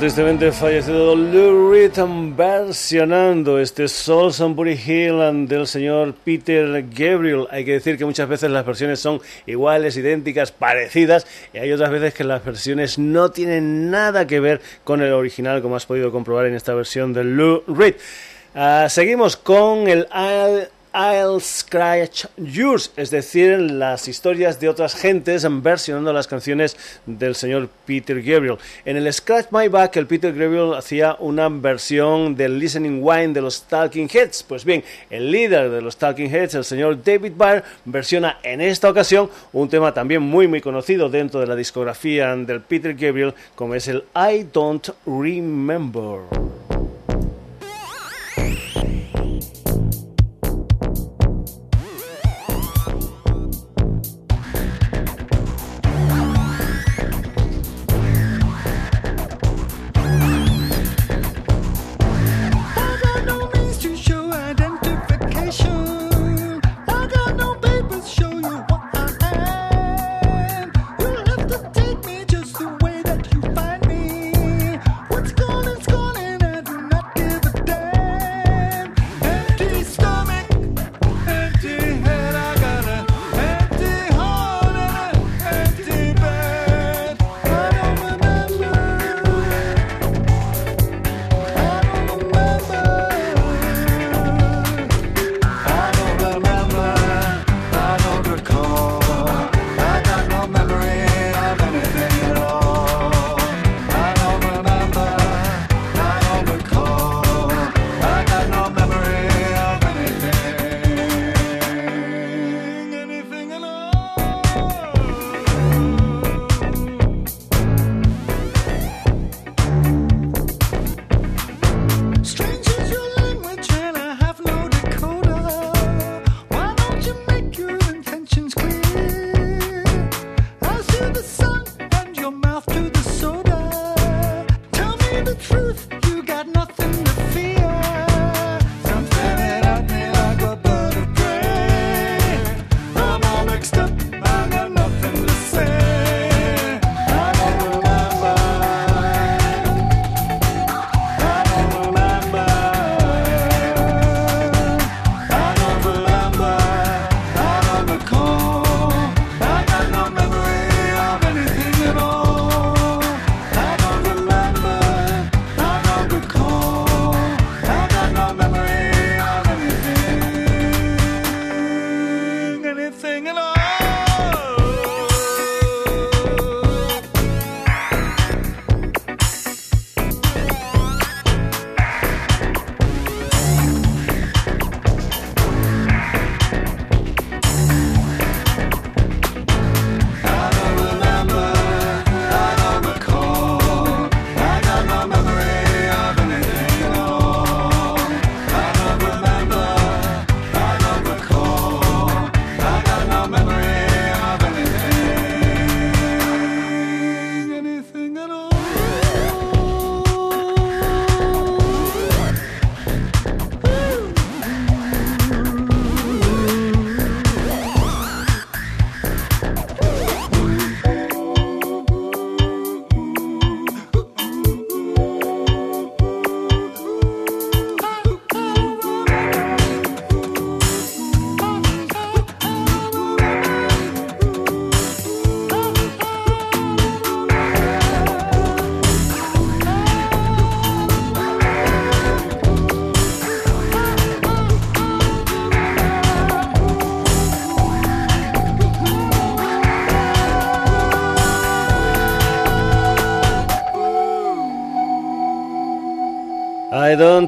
tristemente 0.00 0.50
fallecido 0.50 1.14
Lou 1.14 1.70
Reed 1.70 1.92
versionando 2.34 3.58
este 3.58 3.86
Soul 3.86 4.32
Sunbury 4.32 4.72
Hill 4.72 5.46
del 5.46 5.66
señor 5.66 6.14
Peter 6.24 6.86
Gabriel. 6.88 7.46
Hay 7.50 7.66
que 7.66 7.72
decir 7.72 7.98
que 7.98 8.06
muchas 8.06 8.26
veces 8.26 8.50
las 8.50 8.64
versiones 8.64 8.98
son 8.98 9.20
iguales, 9.44 9.98
idénticas, 9.98 10.52
parecidas, 10.52 11.26
y 11.52 11.58
hay 11.58 11.70
otras 11.70 11.90
veces 11.90 12.14
que 12.14 12.24
las 12.24 12.42
versiones 12.42 12.98
no 12.98 13.30
tienen 13.30 13.90
nada 13.90 14.26
que 14.26 14.40
ver 14.40 14.62
con 14.84 15.02
el 15.02 15.12
original, 15.12 15.60
como 15.60 15.76
has 15.76 15.84
podido 15.84 16.10
comprobar 16.10 16.46
en 16.46 16.54
esta 16.54 16.72
versión 16.72 17.12
de 17.12 17.24
Lou 17.24 17.62
Reed. 17.66 17.96
Ah, 18.54 18.86
seguimos 18.88 19.36
con 19.36 19.86
el 19.86 20.08
I'll, 20.14 20.68
I'll 20.92 21.40
Scratch 21.40 22.26
Yours, 22.36 22.92
es 22.96 23.10
decir, 23.10 23.58
las 23.58 24.08
historias 24.08 24.58
de 24.58 24.68
otras 24.68 24.94
gentes 24.94 25.46
versionando 25.62 26.12
las 26.12 26.26
canciones 26.26 26.76
del 27.06 27.34
señor 27.36 27.68
Peter 27.86 28.20
Gabriel. 28.20 28.58
En 28.84 28.96
el 28.96 29.12
Scratch 29.12 29.52
My 29.52 29.68
Back, 29.68 29.96
el 29.96 30.06
Peter 30.06 30.32
Gabriel 30.32 30.74
hacía 30.74 31.16
una 31.20 31.48
versión 31.48 32.34
del 32.34 32.58
Listening 32.58 33.00
Wine 33.02 33.32
de 33.32 33.40
los 33.40 33.62
Talking 33.62 34.08
Heads. 34.12 34.42
Pues 34.42 34.64
bien, 34.64 34.82
el 35.10 35.30
líder 35.30 35.70
de 35.70 35.80
los 35.80 35.96
Talking 35.96 36.28
Heads, 36.34 36.54
el 36.54 36.64
señor 36.64 37.02
David 37.02 37.32
Byrne, 37.36 37.62
versiona 37.84 38.38
en 38.42 38.60
esta 38.60 38.90
ocasión 38.90 39.30
un 39.52 39.68
tema 39.68 39.94
también 39.94 40.22
muy 40.22 40.48
muy 40.48 40.60
conocido 40.60 41.08
dentro 41.08 41.40
de 41.40 41.46
la 41.46 41.54
discografía 41.54 42.34
del 42.34 42.62
Peter 42.62 42.94
Gabriel, 42.94 43.34
como 43.54 43.74
es 43.74 43.86
el 43.88 44.04
I 44.14 44.46
Don't 44.52 44.88
Remember. 45.06 46.59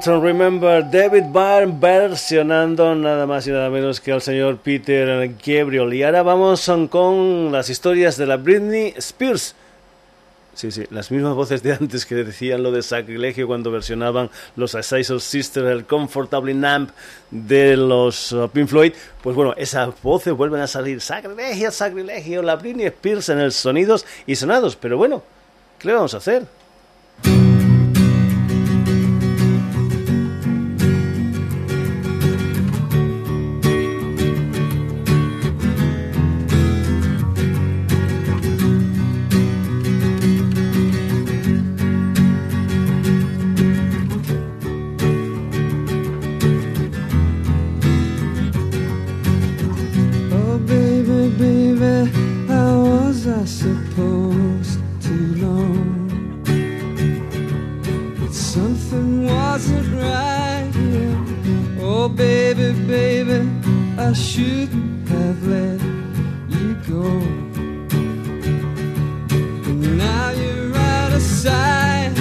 Don't 0.05 0.25
Remember 0.25 0.83
David 0.83 1.27
Byrne 1.33 1.79
versionando 1.79 2.93
nada 2.95 3.25
más 3.25 3.47
y 3.47 3.53
nada 3.53 3.71
menos 3.71 4.01
que 4.01 4.11
al 4.11 4.21
señor 4.21 4.59
Peter 4.59 5.33
Gabriel. 5.45 5.95
Y 5.95 6.03
ahora 6.03 6.25
vamos 6.25 6.69
con 6.91 7.53
las 7.53 7.71
historias 7.71 8.17
de 8.17 8.27
la 8.27 8.37
Britney 8.37 8.95
Spears. 8.97 9.55
Sí, 10.55 10.73
sí, 10.73 10.85
las 10.91 11.13
mismas 11.13 11.35
voces 11.35 11.63
de 11.63 11.73
antes 11.73 12.05
que 12.05 12.17
decían 12.17 12.65
lo 12.65 12.73
de 12.73 12.83
sacrilegio 12.83 13.47
cuando 13.47 13.71
versionaban 13.71 14.29
los 14.57 14.75
Assiser 14.75 15.21
Sisters, 15.21 15.69
el 15.69 15.85
Comfortably 15.85 16.55
Numb 16.55 16.91
de 17.31 17.77
los 17.77 18.33
uh, 18.33 18.49
Pink 18.49 18.69
Floyd. 18.69 18.93
Pues 19.23 19.37
bueno, 19.37 19.55
esas 19.57 19.91
voces 20.03 20.35
vuelven 20.35 20.63
a 20.63 20.67
salir. 20.67 21.01
Sacrilegio, 21.01 21.71
sacrilegio, 21.71 22.43
la 22.43 22.57
Britney 22.57 22.87
Spears 22.87 23.29
en 23.29 23.39
el 23.39 23.53
sonidos 23.53 24.05
y 24.27 24.35
sonados. 24.35 24.75
Pero 24.75 24.99
bueno, 24.99 25.23
¿qué 25.79 25.89
le 25.89 25.95
vamos 25.95 26.13
a 26.15 26.17
hacer? 26.17 26.62
I 64.13 64.15
should 64.15 64.69
have 65.09 65.47
let 65.49 65.81
you 66.51 66.75
go. 66.87 67.09
Now 69.97 70.31
you're 70.33 70.77
out 70.77 71.15
of 71.15 71.23
sight. 71.23 72.13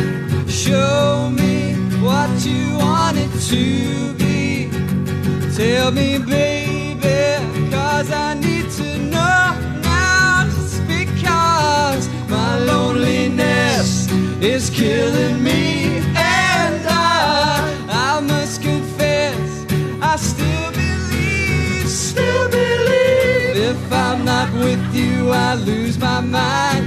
Show 0.47 1.29
me 1.31 1.73
what 1.99 2.29
you 2.45 2.77
want 2.77 3.17
it 3.17 3.29
to 3.49 4.13
be. 4.13 4.69
Tell 5.53 5.91
me, 5.91 6.17
baby, 6.17 7.69
cause 7.69 8.09
I 8.09 8.35
need 8.35 8.71
to 8.79 8.97
know 8.97 9.51
now. 9.83 10.45
Just 10.45 10.87
because 10.87 12.07
my 12.29 12.57
loneliness 12.59 14.09
is 14.41 14.69
killing 14.69 15.43
me. 15.43 15.70
I 25.33 25.55
lose 25.55 25.97
my 25.97 26.21
mind. 26.21 26.85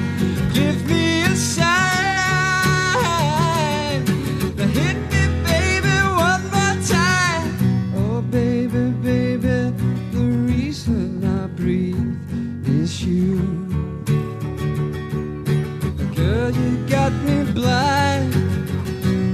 Give 0.52 0.86
me 0.86 1.22
a 1.22 1.34
sign. 1.36 1.64
Now 4.56 4.66
hit 4.66 4.96
me, 5.12 5.22
baby, 5.44 5.96
one 6.28 6.44
more 6.54 6.76
time. 6.86 7.48
Oh, 7.96 8.20
baby, 8.22 8.90
baby, 9.02 9.72
the 10.12 10.24
reason 10.50 11.24
I 11.24 11.46
breathe 11.48 12.68
is 12.68 13.04
you. 13.04 13.38
Girl, 16.14 16.50
you 16.50 16.86
got 16.88 17.12
me 17.26 17.44
blind. 17.52 18.34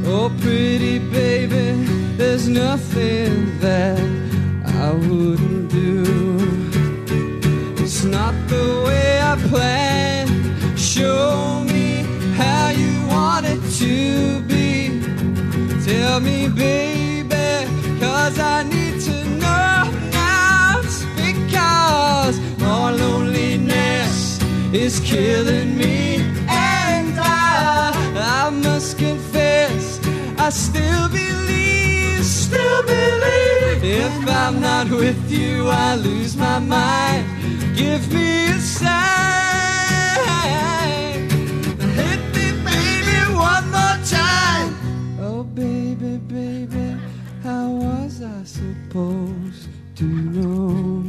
Oh, 0.06 0.30
pretty 0.40 0.98
baby, 0.98 1.84
there's 2.16 2.48
nothing 2.48 3.58
that 3.60 3.98
I 4.66 4.92
wouldn't 4.92 5.70
do. 5.70 6.04
It's 7.82 8.04
not 8.04 8.34
the 8.48 8.79
I. 9.32 10.26
Show 10.76 11.62
me 11.64 12.02
how 12.34 12.70
you 12.70 13.06
want 13.06 13.46
it 13.46 13.60
to 13.78 14.40
be. 14.42 15.00
Tell 15.84 16.18
me, 16.18 16.48
baby, 16.48 17.68
cause 18.00 18.40
I 18.40 18.64
need 18.64 19.00
to 19.02 19.24
know 19.38 19.84
now. 20.10 20.80
It's 20.82 21.04
because 21.14 22.40
my 22.58 22.90
loneliness 22.90 24.42
is 24.72 24.98
killing 24.98 25.76
me. 25.76 26.16
And 26.48 27.14
I, 27.16 27.92
I 28.16 28.50
must 28.50 28.98
confess, 28.98 30.00
I 30.38 30.50
still 30.50 31.08
believe, 31.08 32.24
still 32.24 32.82
believe. 32.82 33.84
If 33.84 34.28
I'm 34.28 34.60
not 34.60 34.90
with 34.90 35.30
you, 35.30 35.68
I 35.68 35.94
lose 35.94 36.36
my 36.36 36.58
mind. 36.58 37.39
Give 37.80 38.12
me 38.12 38.44
a 38.48 38.60
sign. 38.60 38.90
Hit 41.96 42.20
me, 42.36 42.46
baby, 42.66 43.18
one 43.32 43.66
more 43.70 43.98
time. 44.04 44.74
Oh, 45.18 45.42
baby, 45.42 46.18
baby, 46.18 46.98
how 47.42 47.70
was 47.70 48.20
I 48.22 48.44
supposed 48.44 49.70
to 49.96 50.04
know? 50.04 51.04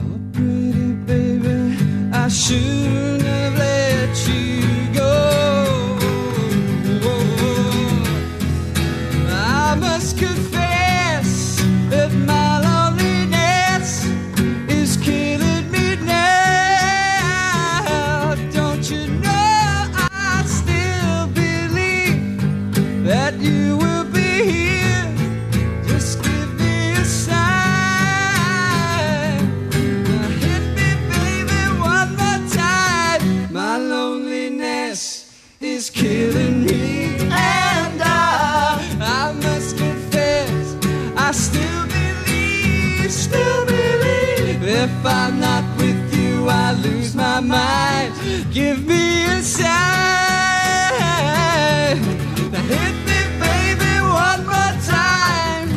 Oh, 0.00 0.18
pretty 0.32 0.92
baby, 1.06 1.56
I 2.12 2.26
shouldn't 2.26 3.22
have 3.22 3.56
let 3.56 4.28
you 4.28 4.75
Give 48.56 48.86
me 48.86 49.26
a 49.26 49.42
sign. 49.42 49.68
Hit 52.70 52.96
me, 53.04 53.20
baby, 53.38 54.00
one 54.00 54.46
more 54.46 54.72
time. 54.88 55.68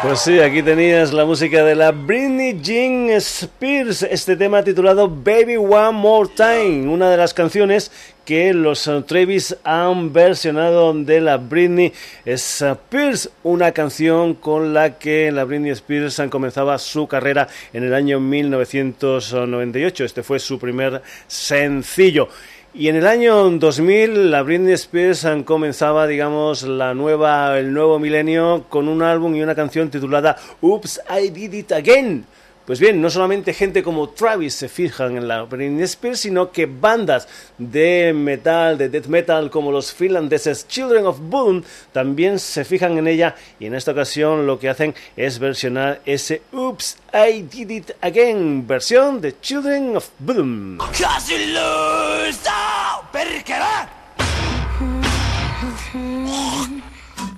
Pues 0.00 0.20
sí, 0.20 0.40
aquí 0.40 0.62
tenías 0.62 1.12
la 1.12 1.26
música 1.26 1.62
de 1.62 1.74
la 1.74 1.90
Britney 1.92 2.58
Jean 2.62 3.10
Spears, 3.10 4.02
este 4.02 4.34
tema 4.34 4.64
titulado 4.64 5.10
Baby 5.10 5.58
One 5.58 5.92
More 5.92 6.30
Time, 6.34 6.88
una 6.88 7.10
de 7.10 7.18
las 7.18 7.34
canciones 7.34 7.92
que 8.24 8.54
los 8.54 8.90
Travis 9.06 9.56
han 9.64 10.12
versionado 10.12 10.92
de 10.94 11.20
la 11.20 11.36
Britney 11.38 11.92
Spears, 12.24 13.30
una 13.42 13.72
canción 13.72 14.34
con 14.34 14.74
la 14.74 14.98
que 14.98 15.32
la 15.32 15.44
Britney 15.44 15.70
Spears 15.72 16.22
comenzaba 16.30 16.78
su 16.78 17.06
carrera 17.06 17.48
en 17.72 17.84
el 17.84 17.94
año 17.94 18.20
1998. 18.20 20.04
Este 20.04 20.22
fue 20.22 20.38
su 20.38 20.58
primer 20.58 21.02
sencillo. 21.26 22.28
Y 22.74 22.88
en 22.88 22.96
el 22.96 23.06
año 23.06 23.50
2000 23.50 24.30
la 24.30 24.42
Britney 24.42 24.72
Spears 24.72 25.26
comenzaba, 25.44 26.06
digamos, 26.06 26.62
la 26.62 26.94
nueva, 26.94 27.58
el 27.58 27.72
nuevo 27.72 27.98
milenio 27.98 28.64
con 28.70 28.88
un 28.88 29.02
álbum 29.02 29.34
y 29.34 29.42
una 29.42 29.54
canción 29.54 29.90
titulada 29.90 30.38
Oops, 30.62 31.02
I 31.10 31.28
Did 31.28 31.52
It 31.52 31.72
Again. 31.72 32.24
Pues 32.66 32.78
bien, 32.78 33.00
no 33.00 33.10
solamente 33.10 33.54
gente 33.54 33.82
como 33.82 34.10
Travis 34.10 34.54
se 34.54 34.68
fijan 34.68 35.16
en 35.16 35.26
la 35.26 35.42
Britney 35.42 35.82
Spears, 35.82 36.20
sino 36.20 36.52
que 36.52 36.66
bandas 36.66 37.26
de 37.58 38.12
metal, 38.14 38.78
de 38.78 38.88
death 38.88 39.06
metal, 39.06 39.50
como 39.50 39.72
los 39.72 39.92
finlandeses 39.92 40.68
Children 40.68 41.06
of 41.06 41.18
Boom, 41.20 41.64
también 41.90 42.38
se 42.38 42.64
fijan 42.64 42.96
en 42.98 43.08
ella 43.08 43.34
y 43.58 43.66
en 43.66 43.74
esta 43.74 43.90
ocasión 43.90 44.46
lo 44.46 44.60
que 44.60 44.68
hacen 44.68 44.94
es 45.16 45.40
versionar 45.40 46.02
ese 46.06 46.42
Oops, 46.52 46.98
I 47.12 47.42
Did 47.42 47.70
It 47.70 47.90
Again, 48.00 48.64
versión 48.64 49.20
de 49.20 49.40
Children 49.40 49.96
of 49.96 50.10
Boom. 50.20 50.78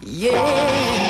Yeah. 0.06 1.03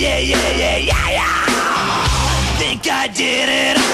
Yeah, 0.00 0.18
yeah, 0.18 0.50
yeah, 0.56 0.76
yeah, 0.78 1.10
yeah. 1.10 2.56
Think 2.58 2.88
I 2.88 3.06
did 3.08 3.48
it 3.50 3.89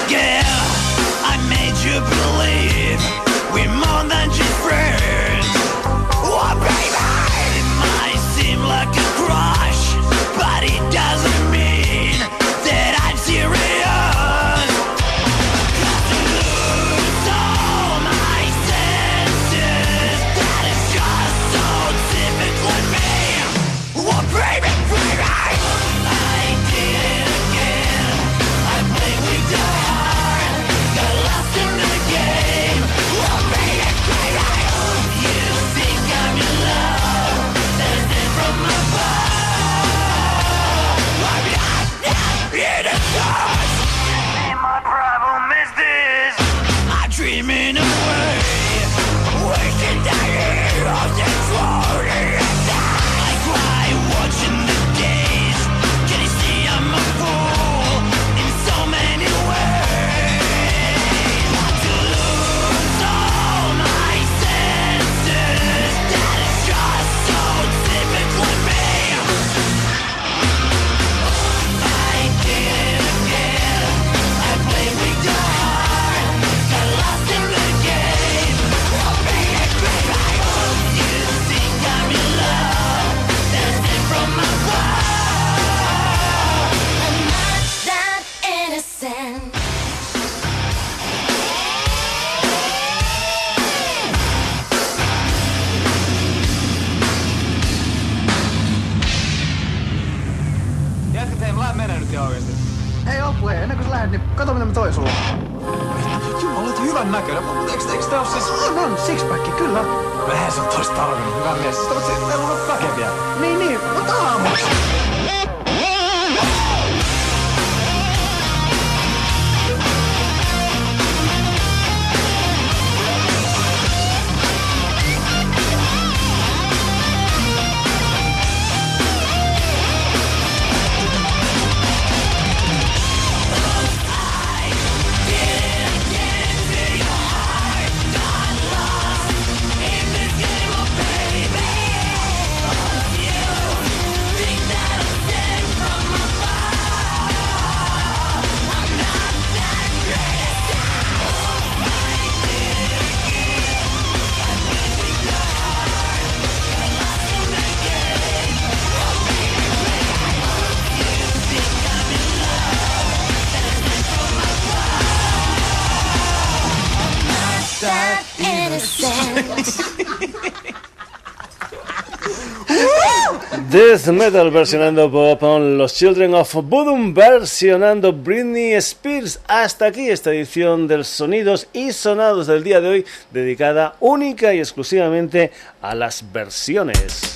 Death 173.69 174.07
Metal 174.07 174.49
versionando 174.49 175.11
Pop 175.11 175.43
on 175.43 175.77
Los 175.77 175.93
Children 175.93 176.35
of 176.35 176.53
Bodom 176.53 177.13
versionando 177.13 178.13
Britney 178.13 178.73
Spears. 178.75 179.41
Hasta 179.45 179.87
aquí 179.87 180.09
esta 180.09 180.31
edición 180.31 180.87
del 180.87 181.03
Sonidos 181.03 181.67
y 181.73 181.91
Sonados 181.91 182.47
del 182.47 182.63
día 182.63 182.79
de 182.79 182.87
hoy 182.87 183.05
dedicada 183.31 183.95
única 183.99 184.53
y 184.53 184.59
exclusivamente 184.59 185.51
a 185.81 185.95
las 185.95 186.23
versiones. 186.31 187.33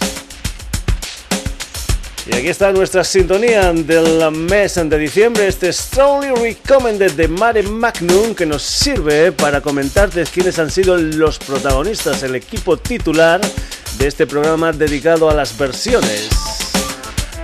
Y 2.25 2.35
aquí 2.35 2.47
está 2.47 2.71
nuestra 2.71 3.03
sintonía 3.03 3.73
del 3.73 4.31
mes 4.31 4.75
de 4.75 4.97
diciembre, 4.97 5.47
este 5.47 5.73
Strongly 5.73 6.29
Recommended 6.29 7.11
de 7.11 7.27
Mare 7.27 7.63
Magnum 7.63 8.35
que 8.35 8.45
nos 8.45 8.61
sirve 8.61 9.33
para 9.33 9.59
comentarte 9.59 10.23
quiénes 10.23 10.57
han 10.59 10.71
sido 10.71 10.95
los 10.95 11.39
protagonistas, 11.39 12.23
el 12.23 12.35
equipo 12.35 12.77
titular 12.77 13.41
de 13.97 14.07
este 14.07 14.27
programa 14.27 14.71
dedicado 14.71 15.29
a 15.29 15.33
las 15.33 15.57
versiones. 15.57 16.29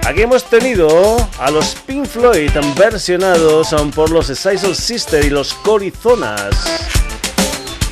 Aquí 0.05 0.21
hemos 0.21 0.45
tenido 0.45 1.17
a 1.39 1.51
los 1.51 1.75
Pink 1.85 2.05
Floyd 2.05 2.51
versionados 2.77 3.75
por 3.93 4.09
los 4.09 4.27
Sisal 4.27 4.75
Sister 4.75 5.25
y 5.25 5.29
los 5.29 5.53
Corizonas. 5.53 6.55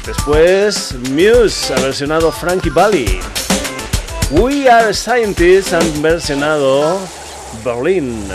Después 0.06 0.96
Muse 1.12 1.74
ha 1.74 1.82
versionado 1.82 2.32
Frankie 2.32 2.70
Valli. 2.70 3.20
We 4.32 4.70
Are 4.70 4.94
Scientists 4.94 5.74
han 5.74 6.02
versionado 6.02 7.00
Berlin. 7.64 8.28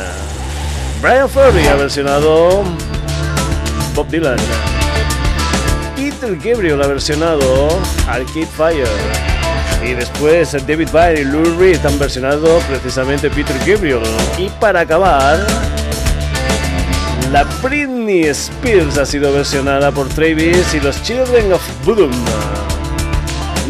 Brian 1.00 1.28
Ferry 1.28 1.66
ha 1.66 1.76
versionado 1.76 2.62
Bob 3.94 4.08
Dylan. 4.08 4.38
Peter 5.96 6.36
Gabriel 6.36 6.82
ha 6.82 6.86
versionado 6.86 7.68
Arcade 8.06 8.46
Fire. 8.46 9.29
Y 9.84 9.94
después 9.94 10.52
David 10.66 10.88
Byrne 10.92 11.20
y 11.20 11.24
Lou 11.24 11.58
Reed 11.58 11.84
han 11.84 11.98
versionado 11.98 12.58
precisamente 12.68 13.30
Peter 13.30 13.56
Gabriel. 13.66 14.02
Y 14.38 14.48
para 14.60 14.80
acabar, 14.80 15.38
la 17.32 17.44
Britney 17.62 18.24
Spears 18.24 18.98
ha 18.98 19.06
sido 19.06 19.32
versionada 19.32 19.90
por 19.92 20.08
Travis 20.08 20.74
y 20.74 20.80
los 20.80 21.02
Children 21.02 21.52
of 21.52 21.62
Bodom. 21.84 22.10